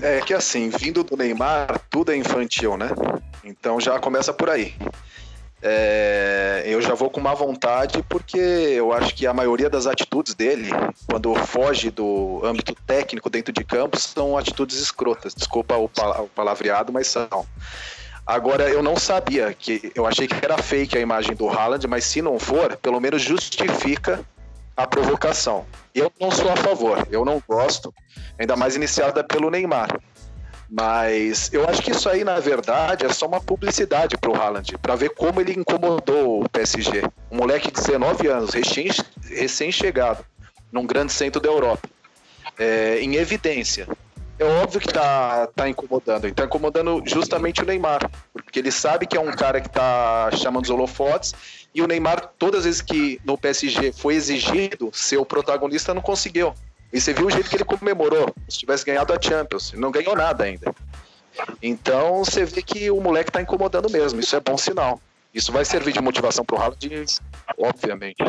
[0.00, 2.90] É que assim, vindo do Neymar, tudo é infantil, né?
[3.44, 4.74] Então já começa por aí.
[5.64, 10.34] É, eu já vou com má vontade porque eu acho que a maioria das atitudes
[10.34, 10.70] dele,
[11.06, 15.34] quando foge do âmbito técnico dentro de campo, são atitudes escrotas.
[15.34, 15.88] Desculpa o
[16.34, 17.46] palavreado, mas são.
[18.26, 19.92] Agora, eu não sabia que.
[19.94, 23.20] Eu achei que era fake a imagem do Haaland, mas se não for, pelo menos
[23.20, 24.20] justifica
[24.76, 25.66] a provocação.
[25.94, 27.92] Eu não sou a favor, eu não gosto,
[28.38, 30.00] ainda mais iniciada pelo Neymar.
[30.70, 34.78] Mas eu acho que isso aí, na verdade, é só uma publicidade para o Haaland,
[34.78, 37.02] para ver como ele incomodou o PSG.
[37.30, 40.24] Um moleque de 19 anos, recém-chegado,
[40.70, 41.86] num grande centro da Europa,
[42.58, 43.86] é, em evidência
[44.38, 46.26] é óbvio que tá, tá incomodando.
[46.26, 48.10] E tá incomodando justamente o Neymar.
[48.32, 51.34] Porque ele sabe que é um cara que tá chamando os holofotes.
[51.74, 56.02] E o Neymar, todas as vezes que no PSG foi exigido ser o protagonista, não
[56.02, 56.54] conseguiu.
[56.92, 58.34] E você viu o jeito que ele comemorou.
[58.48, 59.72] Se tivesse ganhado a Champions.
[59.72, 60.74] Não ganhou nada ainda.
[61.62, 64.20] Então você vê que o moleque tá incomodando mesmo.
[64.20, 65.00] Isso é bom sinal.
[65.32, 67.06] Isso vai servir de motivação pro Haaland,
[67.56, 68.22] obviamente.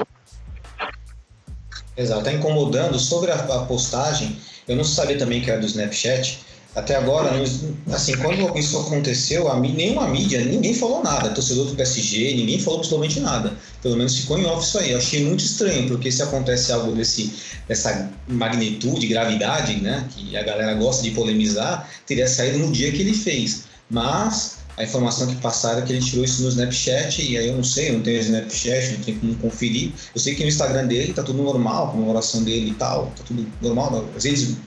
[1.97, 2.97] Exato, tá incomodando.
[2.97, 6.39] Sobre a postagem, eu não sabia também que era do Snapchat.
[6.75, 7.29] Até agora,
[7.91, 11.29] assim, quando isso aconteceu, a, nenhuma mídia, ninguém falou nada.
[11.29, 13.53] Torcedor do PSG, ninguém falou absolutamente nada.
[13.81, 14.91] Pelo menos ficou em off isso aí.
[14.91, 17.31] Eu achei muito estranho, porque se acontece algo desse,
[17.67, 23.01] dessa magnitude, gravidade, né, que a galera gosta de polemizar, teria saído no dia que
[23.01, 23.65] ele fez.
[23.87, 27.55] Mas a informação que passaram é que ele tirou isso no Snapchat, e aí eu
[27.55, 29.91] não sei, eu não tenho Snapchat, não tenho como conferir.
[30.13, 33.23] Eu sei que no Instagram dele tá tudo normal, a comemoração dele e tal, tá
[33.25, 34.05] tudo normal.
[34.15, 34.57] Às vezes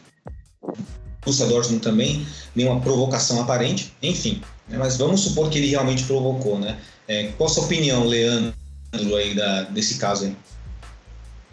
[1.27, 4.41] o Dortmund também, nenhuma provocação aparente, enfim.
[4.69, 4.79] Né?
[4.79, 6.79] Mas vamos supor que ele realmente provocou, né?
[7.09, 8.55] É, qual a sua opinião, Leandro,
[8.93, 10.37] aí da, desse caso aí?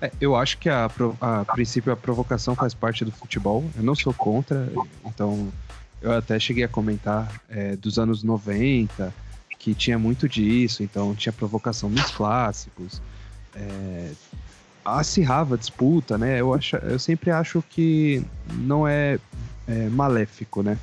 [0.01, 0.89] É, eu acho que a,
[1.21, 3.63] a princípio a provocação faz parte do futebol.
[3.75, 4.71] Eu não sou contra,
[5.05, 5.51] então
[6.03, 9.13] eu até cheguei a comentar é, dos anos 90
[9.57, 13.01] que tinha muito disso, então tinha provocação nos clássicos,
[13.55, 14.11] é,
[14.83, 16.41] acirrava a disputa, né?
[16.41, 18.21] Eu, acho, eu sempre acho que
[18.55, 19.17] não é,
[19.65, 20.77] é maléfico, né?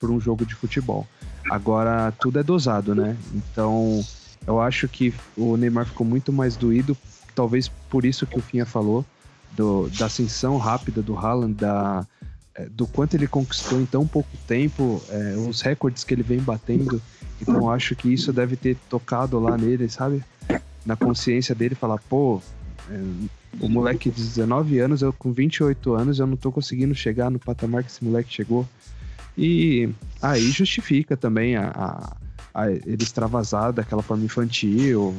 [0.00, 1.06] Por um jogo de futebol.
[1.50, 3.16] Agora, tudo é dosado, né?
[3.34, 4.02] Então,
[4.46, 6.96] eu acho que o Neymar ficou muito mais doído
[7.34, 9.04] talvez por isso que o Finha falou,
[9.52, 12.06] do, da ascensão rápida do Haaland, da,
[12.70, 17.00] do quanto ele conquistou em tão pouco tempo, é, os recordes que ele vem batendo.
[17.40, 20.22] Então acho que isso deve ter tocado lá nele, sabe?
[20.84, 22.40] Na consciência dele, falar, pô,
[22.90, 23.00] é,
[23.60, 27.38] o moleque de 19 anos, eu com 28 anos, eu não tô conseguindo chegar no
[27.38, 28.68] patamar que esse moleque chegou.
[29.36, 29.88] E
[30.20, 32.16] aí justifica também a, a,
[32.62, 35.14] a ele extravasar daquela forma infantil,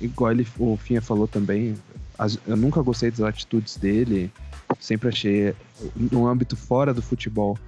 [0.00, 1.76] igual ele, o Finha falou também,
[2.18, 4.32] as, eu nunca gostei das atitudes dele,
[4.80, 5.54] sempre achei,
[5.94, 7.58] no âmbito fora do futebol,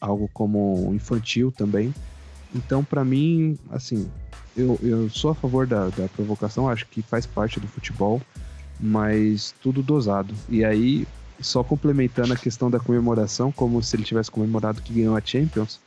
[0.00, 1.94] algo como infantil também.
[2.54, 4.08] Então, para mim, assim,
[4.56, 8.20] eu, eu sou a favor da, da provocação, acho que faz parte do futebol,
[8.80, 10.34] mas tudo dosado.
[10.48, 11.06] E aí,
[11.40, 15.80] só complementando a questão da comemoração, como se ele tivesse comemorado que ganhou a Champions,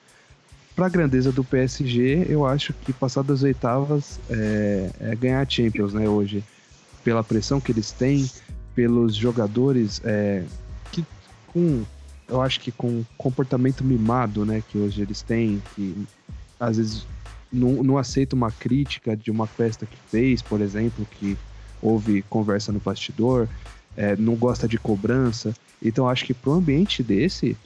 [0.75, 5.49] para a grandeza do PSG, eu acho que passar das oitavas é, é, ganhar a
[5.49, 6.43] Champions, né, hoje.
[7.03, 8.29] Pela pressão que eles têm,
[8.79, 10.41] pelos jogadores é,
[10.89, 11.03] que
[11.47, 11.83] com,
[12.29, 16.07] eu acho que com comportamento mimado, né, que hoje eles têm, que
[16.57, 17.05] às vezes
[17.51, 21.37] não, não aceita uma crítica de uma festa que fez, por exemplo, que
[21.81, 23.49] houve conversa no bastidor,
[23.97, 25.53] é, não gosta de cobrança.
[25.83, 27.57] Então acho que para um ambiente desse,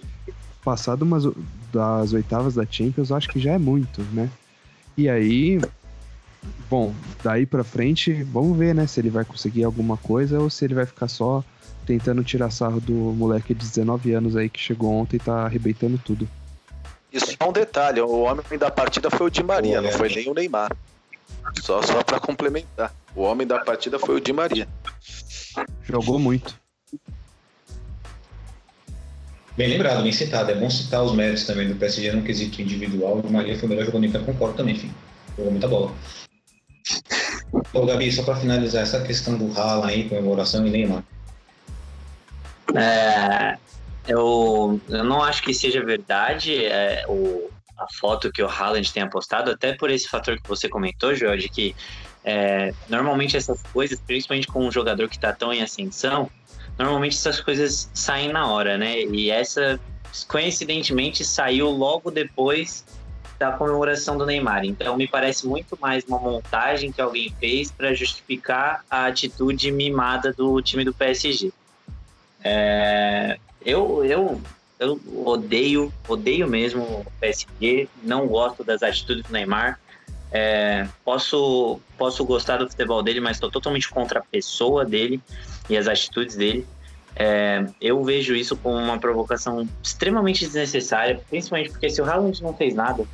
[0.66, 1.26] passado umas,
[1.72, 4.28] das oitavas da Champions, acho que já é muito, né?
[4.98, 5.62] E aí,
[6.70, 8.88] bom, daí pra frente, vamos ver, né?
[8.88, 11.44] Se ele vai conseguir alguma coisa ou se ele vai ficar só
[11.86, 15.98] tentando tirar sarro do moleque de 19 anos aí que chegou ontem e tá arrebentando
[15.98, 16.28] tudo.
[17.12, 20.28] Isso é um detalhe, o homem da partida foi o Di Maria, não foi nem
[20.30, 20.76] o Neymar.
[21.62, 22.94] Só, só para complementar.
[23.16, 24.68] O homem da partida foi o Di Maria.
[25.84, 26.60] Jogou muito.
[29.56, 30.50] Bem lembrado, bem citado.
[30.50, 33.20] É bom citar os méritos também do PSG no quesito individual.
[33.20, 34.92] O Maria foi o melhor jogador em campo, concordo também, enfim.
[35.38, 35.92] Jogou muita bola.
[37.74, 41.04] Ô, Gabi, só para finalizar essa questão do Haaland aí, comemoração e Neymar.
[42.76, 43.58] É,
[44.08, 49.04] eu, eu não acho que seja verdade é, o, a foto que o Haaland tem
[49.04, 51.76] apostado, até por esse fator que você comentou, Joel, de que
[52.24, 56.30] é, normalmente essas coisas, principalmente com um jogador que está tão em ascensão,
[56.78, 59.02] normalmente essas coisas saem na hora, né?
[59.02, 59.80] E essa,
[60.28, 62.86] coincidentemente, saiu logo depois
[63.40, 64.66] da comemoração do Neymar.
[64.66, 70.32] Então, me parece muito mais uma montagem que alguém fez para justificar a atitude mimada
[70.34, 71.52] do time do PSG.
[72.44, 74.42] É, eu, eu,
[74.80, 79.80] eu odeio, odeio mesmo o PSG, não gosto das atitudes do Neymar.
[80.32, 85.22] É, posso, posso gostar do futebol dele, mas estou totalmente contra a pessoa dele
[85.70, 86.66] e as atitudes dele.
[87.16, 92.56] É, eu vejo isso como uma provocação extremamente desnecessária, principalmente porque se o Haaland não
[92.56, 93.06] fez nada,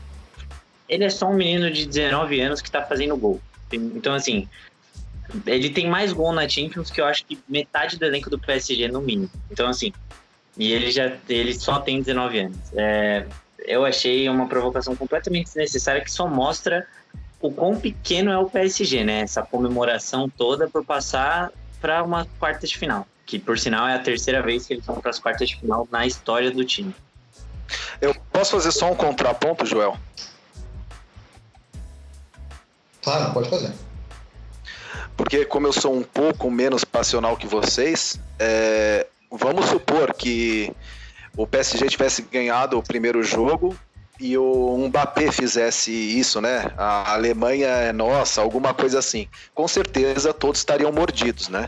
[0.90, 3.40] ele é só um menino de 19 anos que está fazendo gol.
[3.72, 4.50] Então, assim,
[5.46, 8.88] ele tem mais gol na Champions que eu acho que metade do elenco do PSG
[8.88, 9.30] no mínimo.
[9.52, 9.94] Então, assim,
[10.58, 12.58] e ele já ele só tem 19 anos.
[12.76, 13.26] É,
[13.60, 16.88] eu achei uma provocação completamente desnecessária que só mostra
[17.40, 19.22] o quão pequeno é o PSG, né?
[19.22, 24.00] Essa comemoração toda por passar para uma quarta de final, que por sinal é a
[24.00, 26.94] terceira vez que eles vão para as quartas de final na história do time.
[28.02, 29.98] Eu posso fazer só um contraponto, Joel?
[33.10, 33.72] Claro, pode fazer.
[35.18, 40.72] Porque como eu sou um pouco menos passional que vocês, é, vamos supor que
[41.36, 43.76] o PSG tivesse ganhado o primeiro jogo
[44.20, 46.72] e o Mbappé fizesse isso, né?
[46.78, 49.28] A Alemanha é nossa, alguma coisa assim.
[49.56, 51.68] Com certeza todos estariam mordidos, né?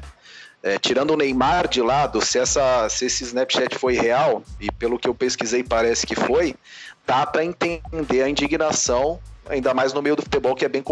[0.62, 5.00] É, tirando o Neymar de lado, se, essa, se esse Snapchat foi real, e pelo
[5.00, 6.54] que eu pesquisei parece que foi,
[7.08, 9.20] dá para entender a indignação,
[9.50, 10.84] ainda mais no meio do futebol que é bem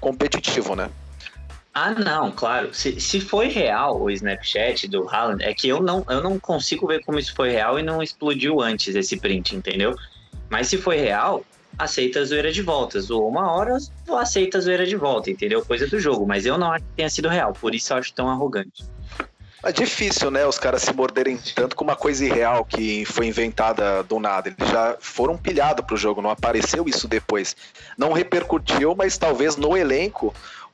[0.00, 0.90] competitivo, né?
[1.74, 2.74] Ah, não, claro.
[2.74, 6.88] Se, se foi real o Snapchat do Haaland, é que eu não, eu não consigo
[6.88, 9.94] ver como isso foi real e não explodiu antes esse print, entendeu?
[10.50, 11.44] Mas se foi real,
[11.78, 13.00] aceita a zoeira de volta.
[13.00, 13.76] Zoou uma hora,
[14.18, 15.64] aceita a zoeira de volta, entendeu?
[15.64, 16.26] Coisa do jogo.
[16.26, 18.84] Mas eu não acho que tenha sido real, por isso eu acho tão arrogante.
[19.64, 20.46] É difícil, né?
[20.46, 24.48] Os caras se morderem tanto com uma coisa irreal que foi inventada do nada.
[24.48, 27.56] Eles já foram pilhados pro jogo, não apareceu isso depois.
[27.96, 30.32] Não repercutiu, mas talvez no elenco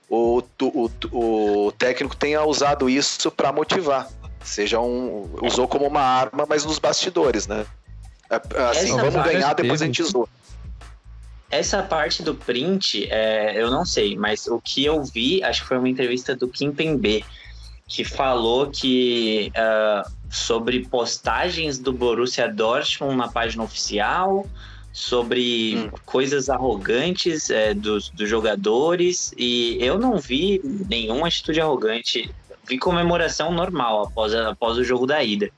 [0.08, 4.08] o, o, o técnico tenha usado isso para motivar.
[4.42, 5.30] Seja um.
[5.42, 7.64] Usou como uma arma, mas nos bastidores, né?
[8.28, 10.28] É, assim, Essa vamos ganhar, depois a gente zoa.
[11.50, 15.68] Essa parte do print, é, eu não sei, mas o que eu vi, acho que
[15.68, 17.24] foi uma entrevista do Kim Pembe,
[17.94, 24.44] que falou que uh, sobre postagens do Borussia Dortmund na página oficial,
[24.92, 25.90] sobre Hum.
[26.04, 32.34] coisas arrogantes é, dos, dos jogadores, e eu não vi nenhuma atitude arrogante.
[32.66, 35.48] Vi comemoração normal após, a- após o jogo da ida.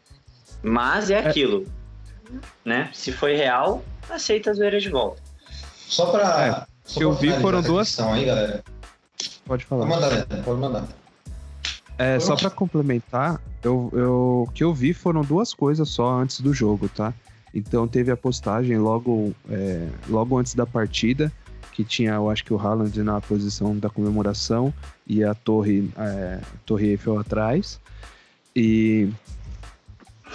[0.63, 1.67] Mas é aquilo,
[2.65, 2.91] né?
[2.93, 5.23] Se foi real, aceita a zoeira de volta.
[5.89, 6.47] Só pra.
[6.47, 8.63] É, só que eu vi foram duas- aí, galera.
[9.47, 9.87] Pode Pode falar.
[9.87, 10.43] mandar, né?
[10.45, 10.85] Pode mandar.
[11.99, 16.41] É, só pra complementar, eu, eu, o que eu vi foram duas coisas só antes
[16.41, 17.15] do jogo, tá?
[17.55, 21.33] Então teve a postagem logo, é, logo antes da partida,
[21.73, 24.73] que tinha, eu acho que o Haaland na posição da comemoração
[25.07, 27.81] e a torre, é, torre Eiffel atrás.
[28.55, 29.09] E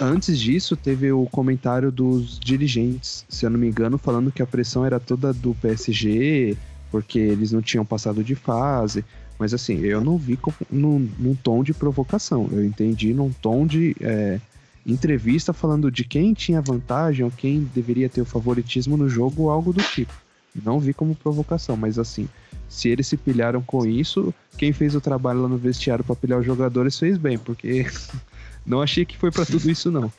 [0.00, 4.46] antes disso teve o comentário dos dirigentes, se eu não me engano, falando que a
[4.46, 6.56] pressão era toda do PSG,
[6.90, 9.04] porque eles não tinham passado de fase.
[9.42, 10.38] Mas assim, eu não vi
[10.70, 12.48] num, num tom de provocação.
[12.52, 14.38] Eu entendi num tom de é,
[14.86, 19.50] entrevista falando de quem tinha vantagem ou quem deveria ter o favoritismo no jogo ou
[19.50, 20.14] algo do tipo.
[20.54, 22.28] Não vi como provocação, mas assim,
[22.68, 26.38] se eles se pilharam com isso, quem fez o trabalho lá no vestiário para pilhar
[26.38, 27.84] os jogadores fez bem, porque
[28.64, 30.12] não achei que foi para tudo isso não.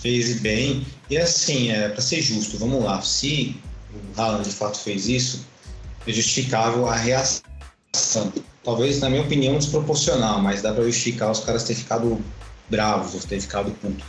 [0.00, 0.86] Fez bem.
[1.10, 3.02] E assim, é, para ser justo, vamos lá.
[3.02, 3.56] Se
[3.92, 5.44] o Haaland de fato fez isso,
[6.06, 7.53] é justificável a reação.
[8.62, 12.18] Talvez, na minha opinião, desproporcional, mas dá para justificar os caras terem ficado
[12.68, 14.04] bravos, ou ter ficado puto.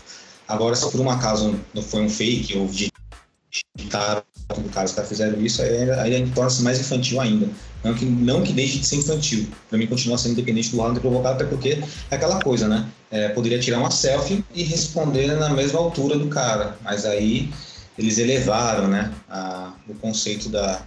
[0.47, 4.23] Agora, se por um acaso não foi um fake ou digitaram
[4.55, 7.49] do cara, os caras fizeram isso, aí, aí torna-se mais infantil ainda.
[7.83, 9.47] Não que, não que deixe de ser infantil.
[9.69, 12.87] Para mim, continua sendo independente do ter provocado, até porque é aquela coisa, né?
[13.11, 17.51] É, poderia tirar uma selfie e responder na mesma altura do cara, mas aí
[17.97, 20.81] eles elevaram, né, a, o conceito da,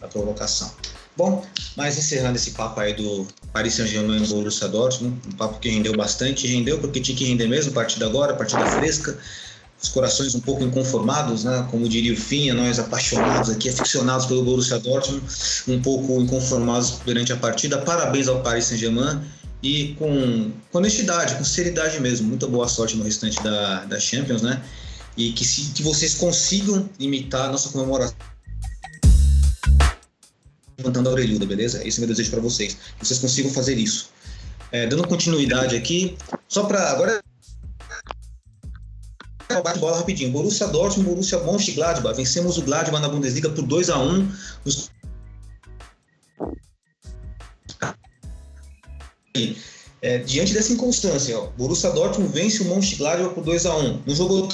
[0.00, 0.72] da provocação.
[1.18, 1.44] Bom,
[1.74, 5.92] mas encerrando esse papo aí do Paris Saint-Germain e Borussia Dortmund, um papo que rendeu
[5.96, 9.18] bastante, rendeu porque tinha que render mesmo, partida agora, partida fresca,
[9.82, 11.66] os corações um pouco inconformados, né?
[11.72, 15.24] Como diria o Finha, nós apaixonados aqui, aficionados pelo Borussia Dortmund,
[15.66, 17.78] um pouco inconformados durante a partida.
[17.78, 19.20] Parabéns ao Paris Saint-Germain
[19.60, 22.28] e com, com honestidade, com seriedade mesmo.
[22.28, 24.62] Muita boa sorte no restante da, da Champions, né?
[25.16, 28.14] E que, se, que vocês consigam imitar a nossa comemoração
[30.78, 31.86] levantando a orelhuda, beleza?
[31.86, 32.74] Esse é o meu desejo para vocês.
[32.98, 34.10] Que vocês consigam fazer isso.
[34.70, 36.16] É, dando continuidade aqui,
[36.48, 37.20] só para agora
[39.64, 40.30] bate bola rapidinho.
[40.30, 42.16] Borussia Dortmund, Borussia Mönchengladbach.
[42.16, 44.32] Vencemos o Gladbach na Bundesliga por 2 a 1
[44.64, 44.90] Nos...
[50.00, 54.14] É, diante dessa inconstância, ó, Borussia Dortmund vence o Mönchengladbach por 2 a 1 No
[54.14, 54.48] jogo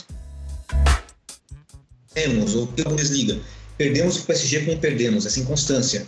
[2.14, 3.40] perdemos, ou pela Bundesliga,
[3.76, 6.06] perdemos o PSG como perdemos, essa inconstância.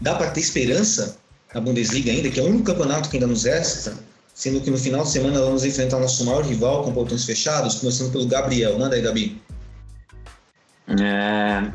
[0.00, 1.18] Dá para ter esperança
[1.54, 3.96] na Bundesliga ainda, que é o único campeonato que ainda nos resta,
[4.34, 8.10] sendo que no final de semana vamos enfrentar nosso maior rival com portões fechados, começando
[8.10, 8.78] pelo Gabriel.
[8.78, 9.40] Manda aí, Gabi.
[10.88, 11.72] É,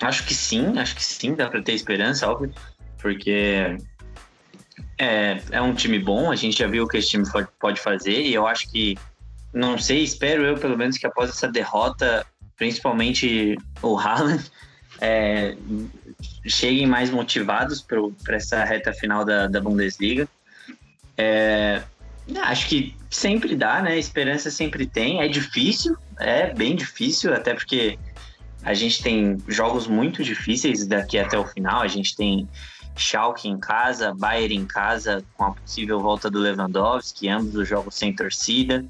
[0.00, 2.52] acho que sim, acho que sim, dá para ter esperança, óbvio,
[2.98, 3.76] porque
[4.98, 7.24] é, é um time bom, a gente já viu o que esse time
[7.60, 8.96] pode fazer, e eu acho que,
[9.52, 12.26] não sei, espero eu pelo menos que após essa derrota,
[12.56, 14.44] principalmente o Haaland,
[15.00, 15.56] é,
[16.46, 20.28] cheguem mais motivados para essa reta final da, da Bundesliga.
[21.16, 21.82] É,
[22.42, 23.98] acho que sempre dá, né?
[23.98, 25.20] Esperança sempre tem.
[25.20, 27.98] É difícil, é bem difícil, até porque
[28.62, 31.82] a gente tem jogos muito difíceis daqui até o final.
[31.82, 32.48] A gente tem
[32.96, 37.94] Schalke em casa, Bayern em casa, com a possível volta do Lewandowski, ambos os jogos
[37.94, 38.84] sem torcida,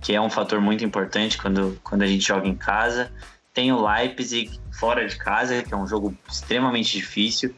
[0.00, 3.10] que é um fator muito importante quando, quando a gente joga em casa.
[3.52, 7.54] Tem o Leipzig fora de casa, que é um jogo extremamente difícil.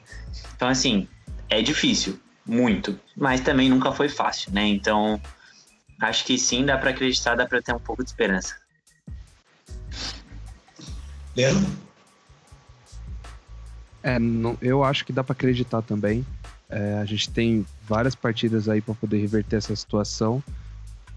[0.57, 1.07] Então, assim,
[1.49, 4.67] é difícil, muito, mas também nunca foi fácil, né?
[4.67, 5.21] Então,
[6.01, 8.57] acho que sim, dá para acreditar, dá para ter um pouco de esperança.
[11.37, 11.71] Leandro?
[14.03, 16.27] É, não- eu acho que dá pra acreditar também.
[16.69, 20.43] É, a gente tem várias partidas aí pra poder reverter essa situação.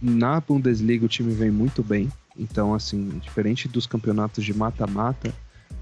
[0.02, 2.12] Na Bundesliga o time vem muito bem.
[2.38, 5.34] Então, assim, diferente dos campeonatos de mata-mata,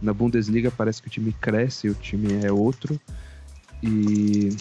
[0.01, 2.99] na Bundesliga parece que o time cresce, o time é outro.
[3.81, 4.55] E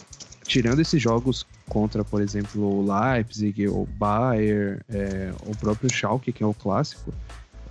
[0.44, 6.42] tirando esses jogos contra, por exemplo, o Leipzig, o Bayern, é, o próprio Schalke, que
[6.42, 7.12] é o clássico,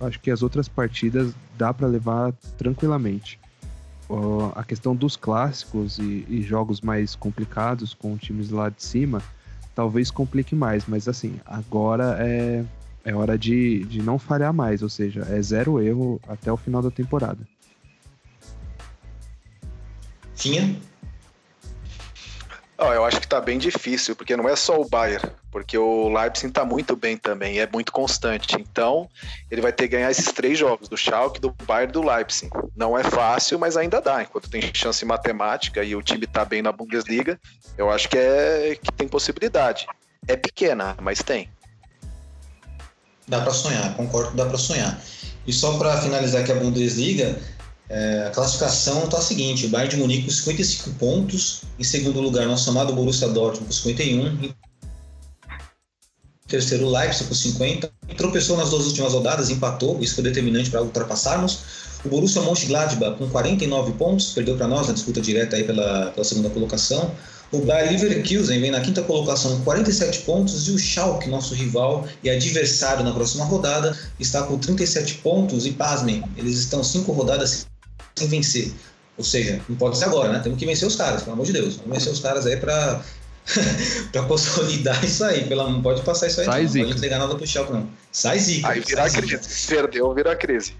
[0.00, 3.38] acho que as outras partidas dá pra levar tranquilamente.
[4.08, 9.22] ó, a questão dos clássicos e, e jogos mais complicados com times lá de cima,
[9.74, 12.64] talvez complique mais, mas assim, agora é,
[13.04, 16.82] é hora de, de não falhar mais, ou seja, é zero erro até o final
[16.82, 17.40] da temporada.
[20.34, 20.76] Tinha?
[22.82, 26.08] Ó, eu acho que tá bem difícil, porque não é só o Bayern, porque o
[26.08, 28.56] Leipzig tá muito bem também, é muito constante.
[28.58, 29.08] Então,
[29.48, 32.50] ele vai ter que ganhar esses três jogos, do Schalke, do Bayern e do Leipzig.
[32.74, 34.24] Não é fácil, mas ainda dá.
[34.24, 37.38] Enquanto tem chance matemática e o time tá bem na Bundesliga,
[37.78, 39.86] eu acho que é que tem possibilidade.
[40.26, 41.48] É pequena, mas tem.
[43.28, 45.00] Dá para sonhar, concordo dá para sonhar.
[45.46, 47.40] E só para finalizar aqui a Bundesliga,
[47.94, 52.22] é, a classificação está a seguinte: o Bayern de Munique com 55 pontos, em segundo
[52.22, 54.54] lugar, nosso amado Borussia Dortmund com 51, em
[56.48, 61.82] terceiro, Leipzig com 50, tropeçou nas duas últimas rodadas, empatou, isso foi determinante para ultrapassarmos.
[62.02, 66.24] O Borussia Mönchengladbach com 49 pontos, perdeu para nós na disputa direta aí pela, pela
[66.24, 67.14] segunda colocação.
[67.52, 72.08] O Bayer Leverkusen vem na quinta colocação com 47 pontos e o Schalke, nosso rival
[72.24, 77.66] e adversário na próxima rodada, está com 37 pontos e pasmem, eles estão cinco rodadas
[78.16, 78.72] sem vencer.
[79.18, 80.40] Ou seja, não pode ser agora, né?
[80.40, 81.76] Temos que vencer os caras, pelo amor de Deus.
[81.76, 83.02] Vamos vencer os caras aí para
[84.12, 85.44] para consolidar isso aí.
[85.46, 86.68] Pela, não pode passar isso aí, Sai não.
[86.68, 86.78] zica.
[86.78, 87.88] Não pode entregar nada pro Schalke, não.
[88.10, 88.68] Sai zica.
[88.68, 89.42] Aí vira sai crise.
[89.42, 89.74] zica.
[89.74, 90.74] Perdeu, vira crise.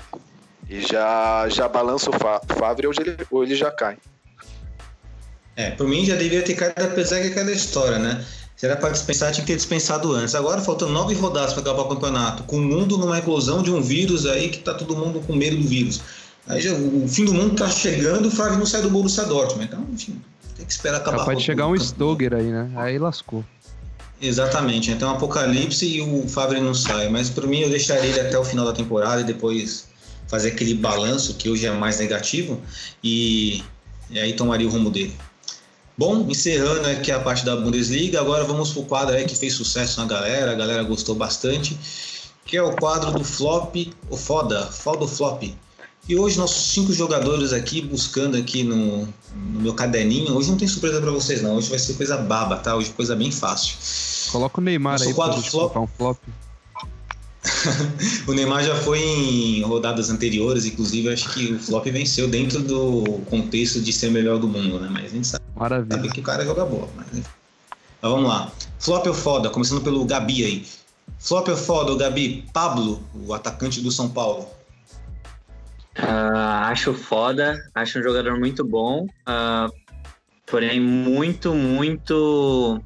[0.69, 3.99] E já, já balança o Fa- Favre ou ele, ou ele já cai.
[5.55, 8.25] É, por mim já deveria ter caído apesar que é aquela história, né?
[8.57, 10.35] Se era para dispensar, tinha que ter dispensado antes.
[10.35, 13.83] Agora faltam nove rodadas para acabar o campeonato, com o mundo numa eclosão de um
[13.83, 16.01] vírus aí que tá todo mundo com medo do vírus.
[16.47, 19.65] Aí já, o fim do mundo tá chegando, o Favre não sai do Borussia Dortmund.
[19.65, 20.21] Então, enfim,
[20.57, 22.71] tem que esperar acabar Capaz de chegar um Stoger aí, né?
[22.77, 23.45] Aí lascou.
[24.21, 27.09] Exatamente, então um apocalipse e o Favre não sai.
[27.09, 29.89] Mas por mim eu deixaria ele até o final da temporada e depois
[30.29, 32.61] fazer aquele balanço que hoje é mais negativo
[33.03, 33.63] e,
[34.11, 35.15] e aí tomaria o rumo dele.
[35.99, 40.01] Bom, encerrando aqui a parte da Bundesliga, agora vamos pro quadro aí que fez sucesso
[40.01, 41.79] na galera, a galera gostou bastante,
[42.47, 45.43] que é o quadro do flop, o foda, foda o flop.
[46.09, 50.67] E hoje nossos cinco jogadores aqui, buscando aqui no, no meu caderninho, hoje não tem
[50.67, 52.75] surpresa para vocês não, hoje vai ser coisa baba, tá?
[52.75, 53.77] Hoje coisa bem fácil.
[54.33, 55.77] Coloca o Neymar Nosso aí quadro flop.
[55.77, 56.19] um flop.
[58.27, 63.21] O Neymar já foi em rodadas anteriores, inclusive acho que o flop venceu dentro do
[63.29, 64.89] contexto de ser o melhor do mundo, né?
[64.91, 66.11] Mas a gente sabe Maravilha.
[66.11, 66.89] que o cara joga bola.
[66.97, 67.07] Mas...
[67.13, 68.51] Mas vamos lá.
[68.81, 69.51] Flop ou foda?
[69.51, 70.67] Começando pelo Gabi aí.
[71.19, 72.45] Flop ou foda, o Gabi?
[72.53, 74.49] Pablo, o atacante do São Paulo.
[75.97, 79.69] Ah, acho foda, acho um jogador muito bom, ah,
[80.47, 82.83] porém muito, muito,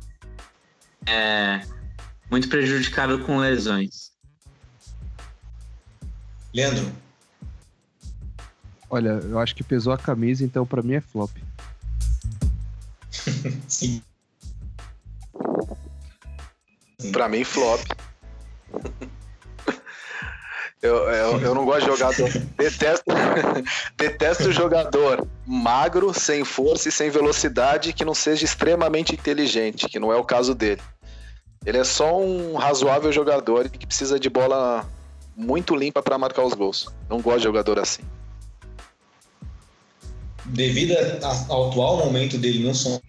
[1.07, 1.63] é,
[2.31, 4.13] muito prejudicado com lesões.
[6.53, 6.91] Leandro,
[8.89, 11.31] Olha, eu acho que pesou a camisa, então pra mim é flop.
[13.69, 14.01] sim.
[17.13, 17.81] Pra mim, flop.
[20.87, 22.31] Eu, eu, eu não gosto de jogador.
[22.57, 23.05] Detesto,
[23.99, 30.13] detesto jogador magro, sem força e sem velocidade, que não seja extremamente inteligente, que não
[30.13, 30.81] é o caso dele.
[31.65, 34.89] Ele é só um razoável jogador que precisa de bola
[35.37, 36.89] muito limpa para marcar os gols.
[37.11, 38.03] Não gosto de jogador assim.
[40.45, 40.95] Devido
[41.49, 43.01] ao atual momento dele no São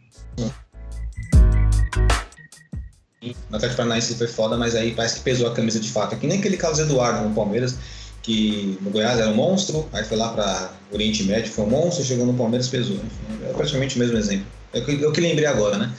[3.49, 6.15] No Atlético Paranaense ele foi foda, mas aí parece que pesou a camisa de fato.
[6.15, 7.75] É que nem aquele Carlos Eduardo no Palmeiras,
[8.21, 12.03] que no Goiás era um monstro, aí foi lá para Oriente Médio, foi um monstro,
[12.03, 12.99] chegou no Palmeiras pesou.
[13.43, 14.45] É praticamente o mesmo exemplo.
[14.73, 15.93] É o que, é o que lembrei agora, né?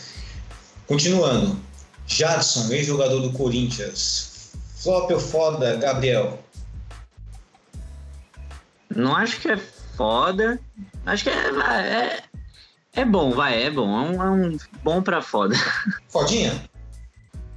[0.87, 1.59] Continuando.
[2.07, 4.53] Jadson, ex-jogador do Corinthians.
[4.77, 6.39] Flop ou foda, Gabriel?
[8.95, 9.59] Não acho que é
[9.97, 10.59] foda,
[11.05, 12.23] acho que é, é,
[12.95, 15.55] é bom, vai, é bom, é um, é um bom pra foda.
[16.09, 16.69] Fodinha?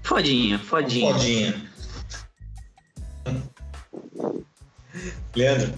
[0.03, 1.13] Fodinha, fodinha.
[1.13, 1.71] Fodinha.
[5.35, 5.73] Leandro?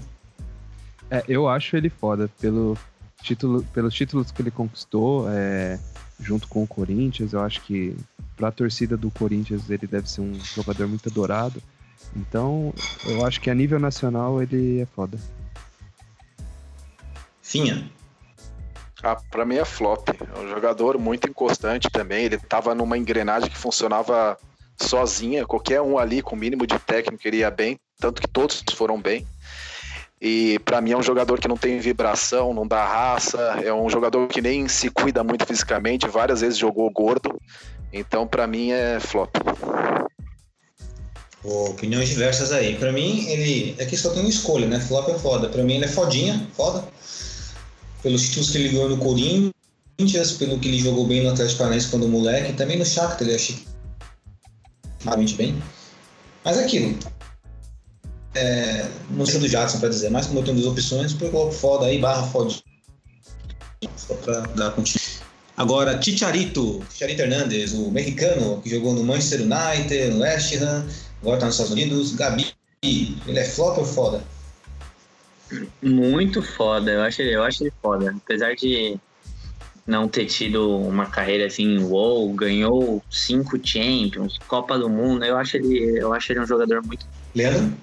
[1.09, 2.77] É, eu acho ele foda pelo
[3.21, 5.79] título, pelos títulos que ele conquistou é,
[6.19, 7.33] junto com o Corinthians.
[7.33, 7.95] Eu acho que
[8.35, 11.61] pra torcida do Corinthians ele deve ser um jogador muito adorado.
[12.15, 12.73] Então,
[13.05, 15.17] eu acho que a nível nacional ele é foda.
[17.41, 17.89] Finha?
[19.03, 20.07] Ah, pra mim é flop.
[20.09, 22.23] É um jogador muito inconstante também.
[22.23, 24.37] Ele tava numa engrenagem que funcionava
[24.81, 25.45] sozinha.
[25.45, 27.77] Qualquer um ali com o mínimo de técnico iria bem.
[27.99, 29.27] Tanto que todos foram bem.
[30.21, 33.59] E pra mim é um jogador que não tem vibração, não dá raça.
[33.61, 36.07] É um jogador que nem se cuida muito fisicamente.
[36.07, 37.37] Várias vezes jogou gordo.
[37.91, 39.35] Então pra mim é flop.
[41.43, 42.77] Opiniões diversas aí.
[42.77, 43.75] Pra mim, ele.
[43.77, 44.79] É que só tem uma escolha, né?
[44.79, 45.49] Flop é foda.
[45.49, 46.85] Pra mim, ele é fodinha, foda.
[48.03, 51.87] Pelos títulos que ele ganhou no Corinthians, pelo que ele jogou bem no Atlético Paranaense
[51.87, 53.57] quando moleque, também no Shakhtar ele achei
[55.03, 55.61] realmente bem.
[56.43, 56.97] Mas aquilo.
[58.35, 61.53] É, não sei do Jackson para dizer, mas como eu tenho duas opções, eu coloco
[61.53, 62.53] foda aí, barra foda.
[63.95, 65.23] Só para dar continuidade.
[65.55, 70.87] Agora, Chicharito, Chicharito Hernandes, o mexicano que jogou no Manchester United, no West Ham,
[71.21, 72.15] agora está nos Estados Unidos.
[72.15, 74.23] Gabi, ele é flop ou foda?
[75.81, 78.15] Muito foda, eu acho, eu acho ele foda.
[78.23, 78.97] Apesar de
[79.85, 85.57] não ter tido uma carreira assim, wow, ganhou cinco Champions, Copa do Mundo, eu acho
[85.57, 87.05] ele, eu acho ele um jogador muito.
[87.35, 87.75] Leandro?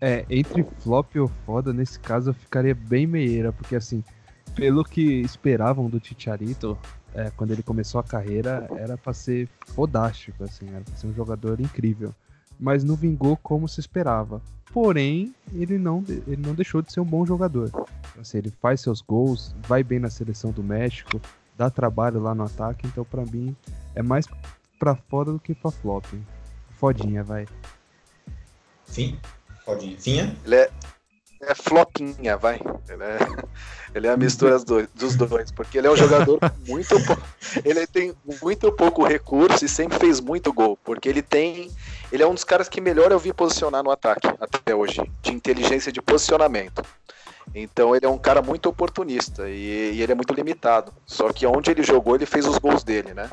[0.00, 4.04] É, entre flop ou foda, nesse caso eu ficaria bem meieira, porque assim,
[4.54, 6.76] pelo que esperavam do Ticharito,
[7.14, 11.14] é, quando ele começou a carreira, era para ser fodástico, assim, era pra ser um
[11.14, 12.14] jogador incrível.
[12.58, 14.40] Mas não vingou como se esperava.
[14.72, 17.70] Porém, ele não, ele não deixou de ser um bom jogador.
[18.20, 21.20] Assim, ele faz seus gols, vai bem na seleção do México,
[21.56, 23.56] dá trabalho lá no ataque, então para mim
[23.94, 24.26] é mais
[24.78, 26.04] pra foda do que pra flop.
[26.72, 27.46] Fodinha, vai.
[28.84, 29.18] Fim?
[29.64, 29.98] Fodinha.
[29.98, 30.36] Finha?
[30.44, 30.70] Ele é,
[31.40, 32.60] é flopinha, vai.
[32.88, 33.18] Ele é,
[33.94, 36.96] ele é a mistura dos dois, porque ele é um jogador muito
[37.64, 41.70] ele tem muito pouco recurso e sempre fez muito gol, porque ele tem
[42.12, 45.32] ele é um dos caras que melhor eu vi posicionar no ataque até hoje, de
[45.32, 46.82] inteligência de posicionamento.
[47.54, 50.92] Então ele é um cara muito oportunista e, e, ele é muito limitado.
[51.06, 53.30] Só que onde ele jogou, ele fez os gols dele, né?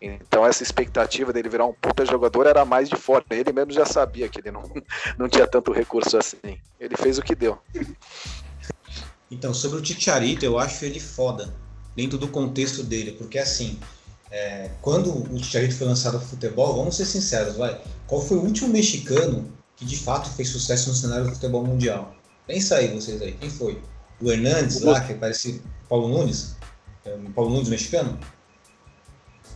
[0.00, 3.24] Então essa expectativa dele virar um puta jogador era mais de fora.
[3.30, 4.62] Ele mesmo já sabia que ele não,
[5.18, 6.58] não tinha tanto recurso assim.
[6.78, 7.58] Ele fez o que deu.
[9.30, 11.52] Então, sobre o Ticharito, eu acho ele foda,
[11.96, 13.80] dentro do contexto dele, porque assim,
[14.30, 18.42] é, quando o Ticharito foi lançado ao futebol, vamos ser sinceros, vai, qual foi o
[18.42, 22.14] último mexicano que de fato fez sucesso no cenário do futebol mundial?
[22.46, 23.32] Pensa aí, vocês aí.
[23.32, 23.80] Quem foi?
[24.20, 26.56] O Hernandes lá, que parece Paulo Nunes?
[27.04, 28.18] É, Paulo Nunes mexicano?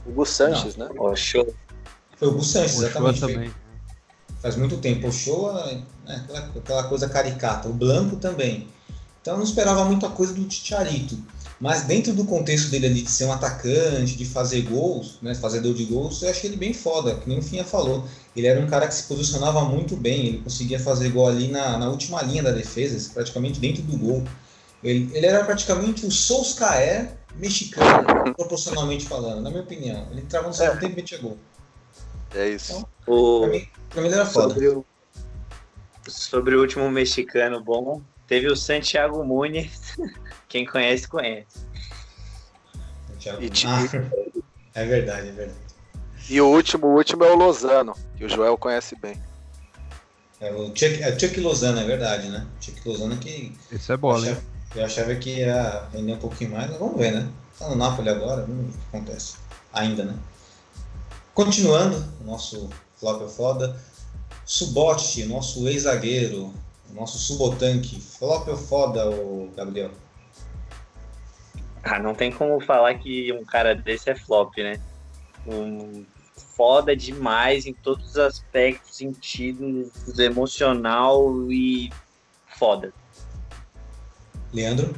[0.06, 0.88] O Gus Sanches, Não.
[0.88, 0.94] né?
[0.98, 1.54] Oh, show.
[2.16, 3.20] Foi o Gus Sanches, exatamente.
[3.20, 3.50] também.
[4.40, 5.08] Faz muito tempo.
[5.08, 7.68] O Shoa, né, aquela, aquela coisa caricata.
[7.68, 8.68] O Blanco também.
[9.20, 11.18] Então eu não esperava muita coisa do Ticharito.
[11.60, 15.74] Mas dentro do contexto dele ali de ser um atacante, de fazer gols, né, fazedor
[15.74, 18.06] de gols, eu achei ele bem foda, que nem o Finha falou.
[18.36, 21.78] Ele era um cara que se posicionava muito bem, ele conseguia fazer gol ali na,
[21.78, 24.24] na última linha da defesa, praticamente dentro do gol.
[24.82, 28.04] Ele, ele era praticamente o Solskjaer mexicano,
[28.36, 30.06] proporcionalmente falando, na minha opinião.
[30.10, 30.80] Ele entrava no segundo é.
[30.80, 31.38] tempo e metia gol.
[32.34, 32.72] É isso.
[32.72, 33.40] Então, o...
[33.40, 34.54] pra, mim, pra mim ele era foda.
[34.54, 34.84] Sobre o,
[36.06, 39.96] sobre o último mexicano bom, teve o Santiago Muniz.
[40.48, 41.58] Quem conhece, conhece.
[43.20, 43.82] E, ah,
[44.74, 45.67] é verdade, é verdade.
[46.28, 49.20] E o último, o último é o Lozano, que o Joel conhece bem.
[50.40, 52.46] É o Chuck, é Chuck Lozano, é verdade, né?
[52.60, 53.56] Chuck Lozano que.
[53.72, 54.46] Isso é bola, eu achava, hein?
[54.76, 57.28] Eu achava que ia render um pouquinho mais, mas vamos ver, né?
[57.58, 59.36] Tá no Napoli agora, vamos ver o que acontece.
[59.72, 60.14] Ainda, né?
[61.34, 63.80] Continuando, o nosso flop é foda.
[64.44, 66.52] Subote, nosso ex-zagueiro,
[66.92, 68.00] nosso subotanque.
[68.00, 69.90] Flop ou foda, o Gabriel?
[71.82, 74.80] Ah, não tem como falar que um cara desse é flop, né?
[75.46, 76.04] Um
[76.58, 81.88] foda demais em todos os aspectos, sentidos emocional e
[82.48, 82.92] foda.
[84.52, 84.92] Leandro?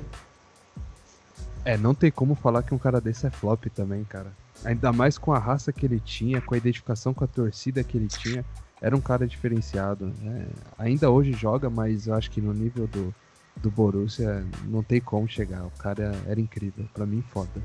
[1.63, 4.33] É, não tem como falar que um cara desse é flop também, cara.
[4.65, 7.99] Ainda mais com a raça que ele tinha, com a identificação com a torcida que
[7.99, 8.43] ele tinha.
[8.81, 10.07] Era um cara diferenciado.
[10.23, 10.47] Né?
[10.79, 13.15] Ainda hoje joga, mas eu acho que no nível do,
[13.57, 15.67] do Borussia não tem como chegar.
[15.67, 16.87] O cara era incrível.
[16.95, 17.61] Para mim, foda.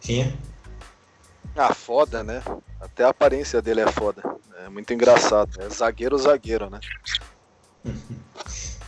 [0.00, 0.36] Tinha?
[1.56, 2.42] Ah, foda, né?
[2.80, 4.22] Até a aparência dele é foda.
[4.64, 5.60] É muito engraçado.
[5.60, 6.80] É zagueiro, zagueiro, né?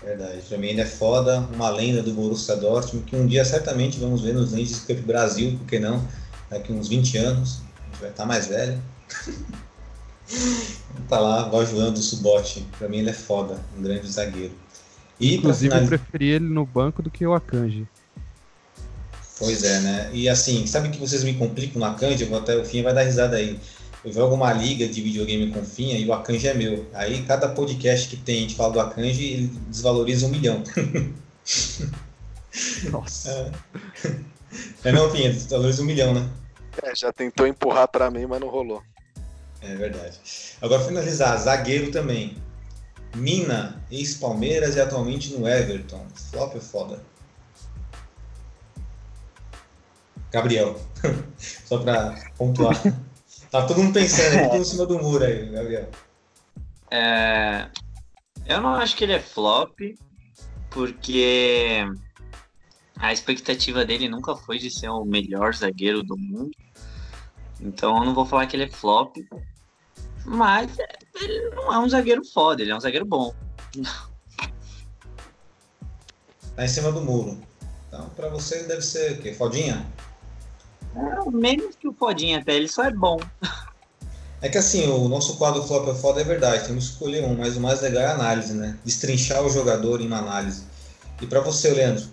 [0.03, 0.43] Verdade.
[0.49, 1.41] Pra mim ainda é foda.
[1.53, 5.59] Uma lenda do Borussia Dortmund que um dia certamente vamos ver nos Legends Cup Brasil,
[5.59, 6.07] por que não?
[6.49, 7.61] Daqui uns 20 anos.
[7.61, 8.81] A gente vai estar mais velho.
[11.09, 12.67] tá lá, ajudando o Subote.
[12.79, 13.59] Pra mim ele é foda.
[13.77, 14.55] Um grande zagueiro.
[15.19, 15.93] E Inclusive, finalizar...
[15.93, 17.87] eu preferi ele no banco do que o Akanji.
[19.41, 20.11] Pois é, né?
[20.13, 22.25] E assim, sabe que vocês me complicam no Akanji?
[22.25, 23.59] Eu vou até o fim vai dar risada aí.
[24.05, 26.87] Eu jogo uma liga de videogame com Finha e o Akanji é meu.
[26.93, 30.63] Aí cada podcast que tem a gente fala do Akanji, ele desvaloriza um milhão.
[32.93, 33.51] Nossa.
[34.85, 36.29] É, é não, Finha, desvaloriza um milhão, né?
[36.83, 38.83] É, já tentou empurrar para mim, mas não rolou.
[39.63, 40.19] É verdade.
[40.61, 42.37] Agora finalizar, zagueiro também.
[43.15, 46.07] Mina, ex-Palmeiras e atualmente no Everton.
[46.15, 47.01] Flop é foda.
[50.31, 50.81] Gabriel.
[51.39, 52.81] Só pra pontuar.
[53.51, 55.89] tá todo mundo pensando aqui em cima do muro aí, Gabriel.
[56.91, 57.69] É...
[58.47, 59.79] Eu não acho que ele é flop,
[60.71, 61.85] porque
[62.97, 66.51] a expectativa dele nunca foi de ser o melhor zagueiro do mundo.
[67.61, 69.17] Então eu não vou falar que ele é flop.
[70.25, 70.77] Mas
[71.15, 73.35] ele não é um zagueiro foda, ele é um zagueiro bom.
[76.57, 77.41] Tá em cima do muro.
[77.89, 79.33] Então, pra você deve ser o quê?
[79.33, 79.87] Fodinha?
[81.33, 83.19] Menos que o fodinha até, ele só é bom.
[84.43, 87.37] É que assim, o nosso quadro flop é foda é verdade, temos que escolher um,
[87.37, 88.79] mas o mais legal é a análise, né?
[88.85, 90.65] Destrinchar o jogador em uma análise.
[91.21, 92.07] E pra você, Leandro?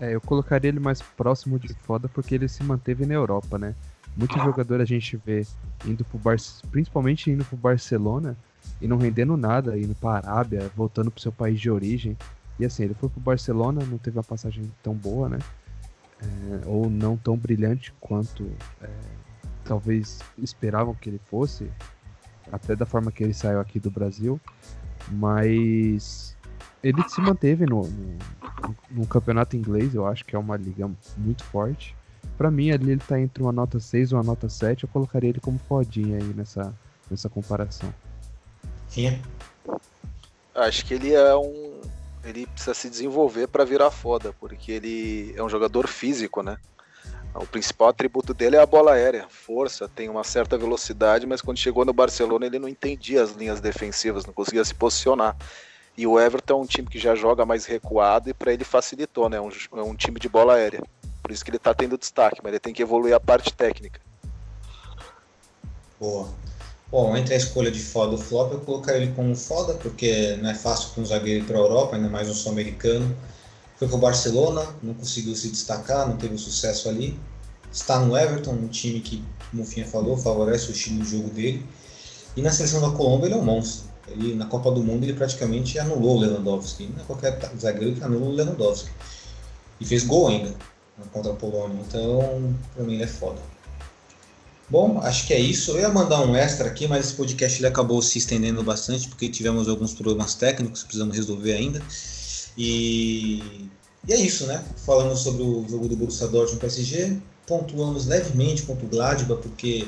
[0.00, 3.74] É, eu colocaria ele mais próximo de foda porque ele se manteve na Europa, né?
[4.16, 5.46] Muitos jogadores a gente vê
[5.84, 6.36] indo pro Bar...
[6.70, 8.36] principalmente indo pro Barcelona
[8.80, 12.16] e não rendendo nada, indo pra Arábia, voltando pro seu país de origem.
[12.60, 15.38] E assim, ele foi pro Barcelona, não teve uma passagem tão boa, né?
[16.22, 18.48] É, ou não tão brilhante quanto
[18.80, 18.88] é,
[19.64, 21.68] talvez esperavam que ele fosse,
[22.50, 24.40] até da forma que ele saiu aqui do Brasil.
[25.10, 26.36] Mas
[26.82, 28.18] ele se manteve no, no,
[28.90, 31.96] no campeonato inglês, eu acho que é uma liga muito forte.
[32.36, 34.84] Pra mim, ali ele tá entre uma nota 6 e uma nota 7.
[34.84, 36.72] Eu colocaria ele como fodinha aí nessa,
[37.10, 37.92] nessa comparação.
[38.88, 39.20] Sim.
[40.54, 41.71] Acho que ele é um.
[42.24, 46.56] Ele precisa se desenvolver para virar foda, porque ele é um jogador físico, né?
[47.34, 51.56] O principal atributo dele é a bola aérea, força, tem uma certa velocidade, mas quando
[51.56, 55.34] chegou no Barcelona ele não entendia as linhas defensivas, não conseguia se posicionar.
[55.96, 59.28] E o Everton é um time que já joga mais recuado e para ele facilitou,
[59.28, 59.38] né?
[59.38, 60.82] É um, é um time de bola aérea.
[61.22, 64.00] Por isso que ele tá tendo destaque, mas ele tem que evoluir a parte técnica.
[65.98, 66.28] Boa.
[66.92, 70.50] Bom, entre a escolha de foda ou flop, eu colocaria ele como foda, porque não
[70.50, 73.16] é fácil para um zagueiro ir para a Europa, ainda mais um sul-americano.
[73.78, 77.18] Foi para o Barcelona, não conseguiu se destacar, não teve sucesso ali.
[77.72, 81.30] Está no Everton, um time que, como o Finha falou, favorece o estilo de jogo
[81.30, 81.64] dele.
[82.36, 83.88] E na seleção da Colômbia ele é um monstro.
[84.08, 86.90] Ele, na Copa do Mundo ele praticamente anulou o Lewandowski.
[86.94, 88.90] Não é qualquer zagueiro que anula o Lewandowski.
[89.80, 90.54] E fez gol ainda
[91.10, 91.78] contra a Polônia.
[91.88, 93.40] Então, para mim ele é foda.
[94.72, 95.72] Bom, acho que é isso.
[95.72, 99.28] Eu ia mandar um extra aqui, mas esse podcast ele acabou se estendendo bastante porque
[99.28, 101.82] tivemos alguns problemas técnicos que precisamos resolver ainda.
[102.56, 103.68] E,
[104.08, 104.64] e é isso, né?
[104.86, 109.86] Falamos sobre o jogo do Borussia Dortmund PSG, pontuamos levemente contra o Gladbach porque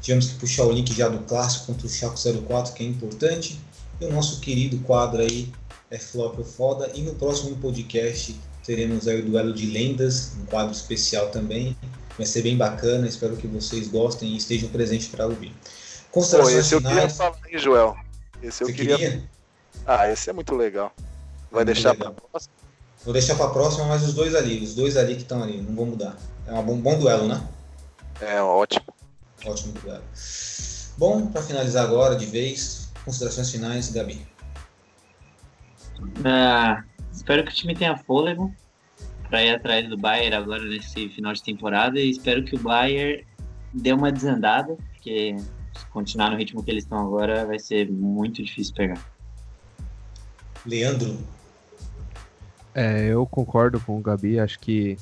[0.00, 3.58] tivemos que puxar o link já do clássico contra o Schalke 04, que é importante.
[4.00, 5.52] E o nosso querido quadro aí
[5.90, 6.92] é Flop ou Foda.
[6.94, 11.76] E no próximo podcast teremos aí o duelo de lendas, um quadro especial também.
[12.16, 15.54] Vai ser bem bacana, espero que vocês gostem e estejam presentes para ouvir.
[16.12, 17.96] Pô, esse eu queria falar, hein, Joel?
[18.42, 18.98] Esse eu Você queria...
[18.98, 19.30] queria?
[19.86, 20.92] Ah, esse é muito legal.
[21.50, 22.52] Vai Muito deixar pra próxima?
[23.04, 25.60] Vou deixar para a próxima, mas os dois ali, os dois ali que estão ali,
[25.60, 26.16] não vão mudar.
[26.46, 27.42] É um bom, bom duelo, né?
[28.20, 28.86] É, ótimo.
[29.44, 30.04] Ótimo duelo.
[30.96, 34.26] Bom, para finalizar agora de vez, considerações finais, Gabi.
[36.24, 38.54] Ah, espero que o time tenha fôlego
[39.32, 43.26] para ir atrás do Bayern agora nesse final de temporada e espero que o Bayern
[43.72, 45.34] dê uma desandada, porque
[45.74, 49.02] se continuar no ritmo que eles estão agora vai ser muito difícil pegar.
[50.66, 51.18] Leandro,
[52.74, 54.98] É, eu concordo com o Gabi, acho que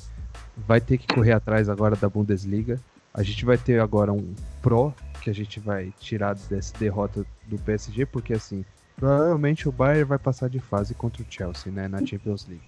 [0.55, 2.79] vai ter que correr atrás agora da Bundesliga.
[3.13, 7.57] A gente vai ter agora um pró que a gente vai tirar dessa derrota do
[7.57, 8.63] PSG, porque assim,
[8.95, 12.63] provavelmente o Bayern vai passar de fase contra o Chelsea, né, na Champions League.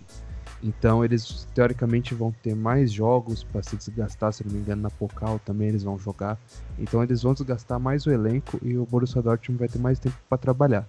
[0.64, 4.90] Então eles teoricamente vão ter mais jogos para se desgastar, se não me engano, na
[4.90, 6.40] Pokal também eles vão jogar.
[6.80, 10.16] Então eles vão desgastar mais o elenco e o Borussia Dortmund vai ter mais tempo
[10.30, 10.88] para trabalhar.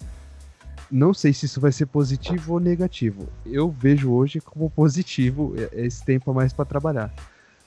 [0.91, 3.29] Não sei se isso vai ser positivo ou negativo.
[3.45, 7.13] Eu vejo hoje como positivo esse tempo a mais para trabalhar.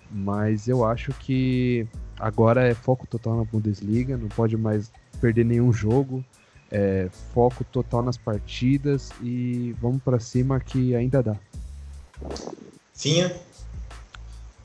[0.09, 1.85] Mas eu acho que
[2.17, 4.89] agora é foco total na Bundesliga, não pode mais
[5.19, 6.23] perder nenhum jogo.
[6.69, 11.37] É, foco total nas partidas e vamos para cima que ainda dá.
[12.93, 13.35] Finha,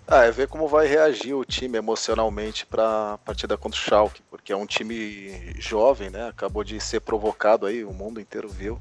[0.07, 4.22] Ah, é ver como vai reagir o time emocionalmente para a partida contra o Schalke,
[4.30, 6.28] porque é um time jovem, né?
[6.28, 8.80] Acabou de ser provocado aí, o mundo inteiro viu.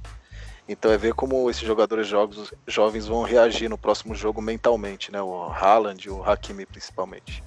[0.67, 5.21] Então é ver como esses jogadores jogos, jovens vão reagir no próximo jogo mentalmente, né?
[5.21, 7.43] O Haaland e o Hakimi principalmente.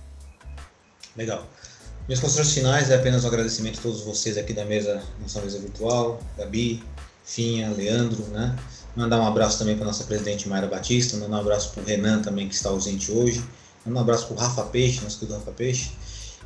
[1.17, 1.47] legal.
[2.07, 5.59] Minhas considerações finais é apenas um agradecimento a todos vocês aqui da mesa, nossa mesa
[5.59, 6.85] virtual, Gabi,
[7.25, 8.55] Finha, Leandro, né?
[8.97, 12.23] Mandar um abraço também para nossa presidente Mayra Batista, mandar um abraço para o Renan
[12.23, 13.43] também, que está ausente hoje,
[13.85, 15.91] mandar um abraço para o Rafa Peixe, nosso querido Rafa Peixe,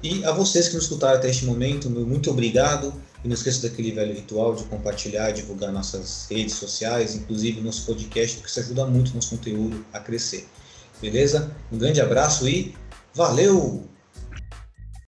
[0.03, 2.95] e a vocês que nos escutaram até este momento, muito obrigado,
[3.25, 8.37] e não esqueça daquele velho ritual de compartilhar, divulgar nossas redes sociais, inclusive nosso podcast,
[8.37, 10.47] porque isso ajuda muito nosso conteúdo a crescer.
[11.01, 11.51] Beleza?
[11.73, 12.75] Um grande abraço e
[13.13, 13.98] valeu!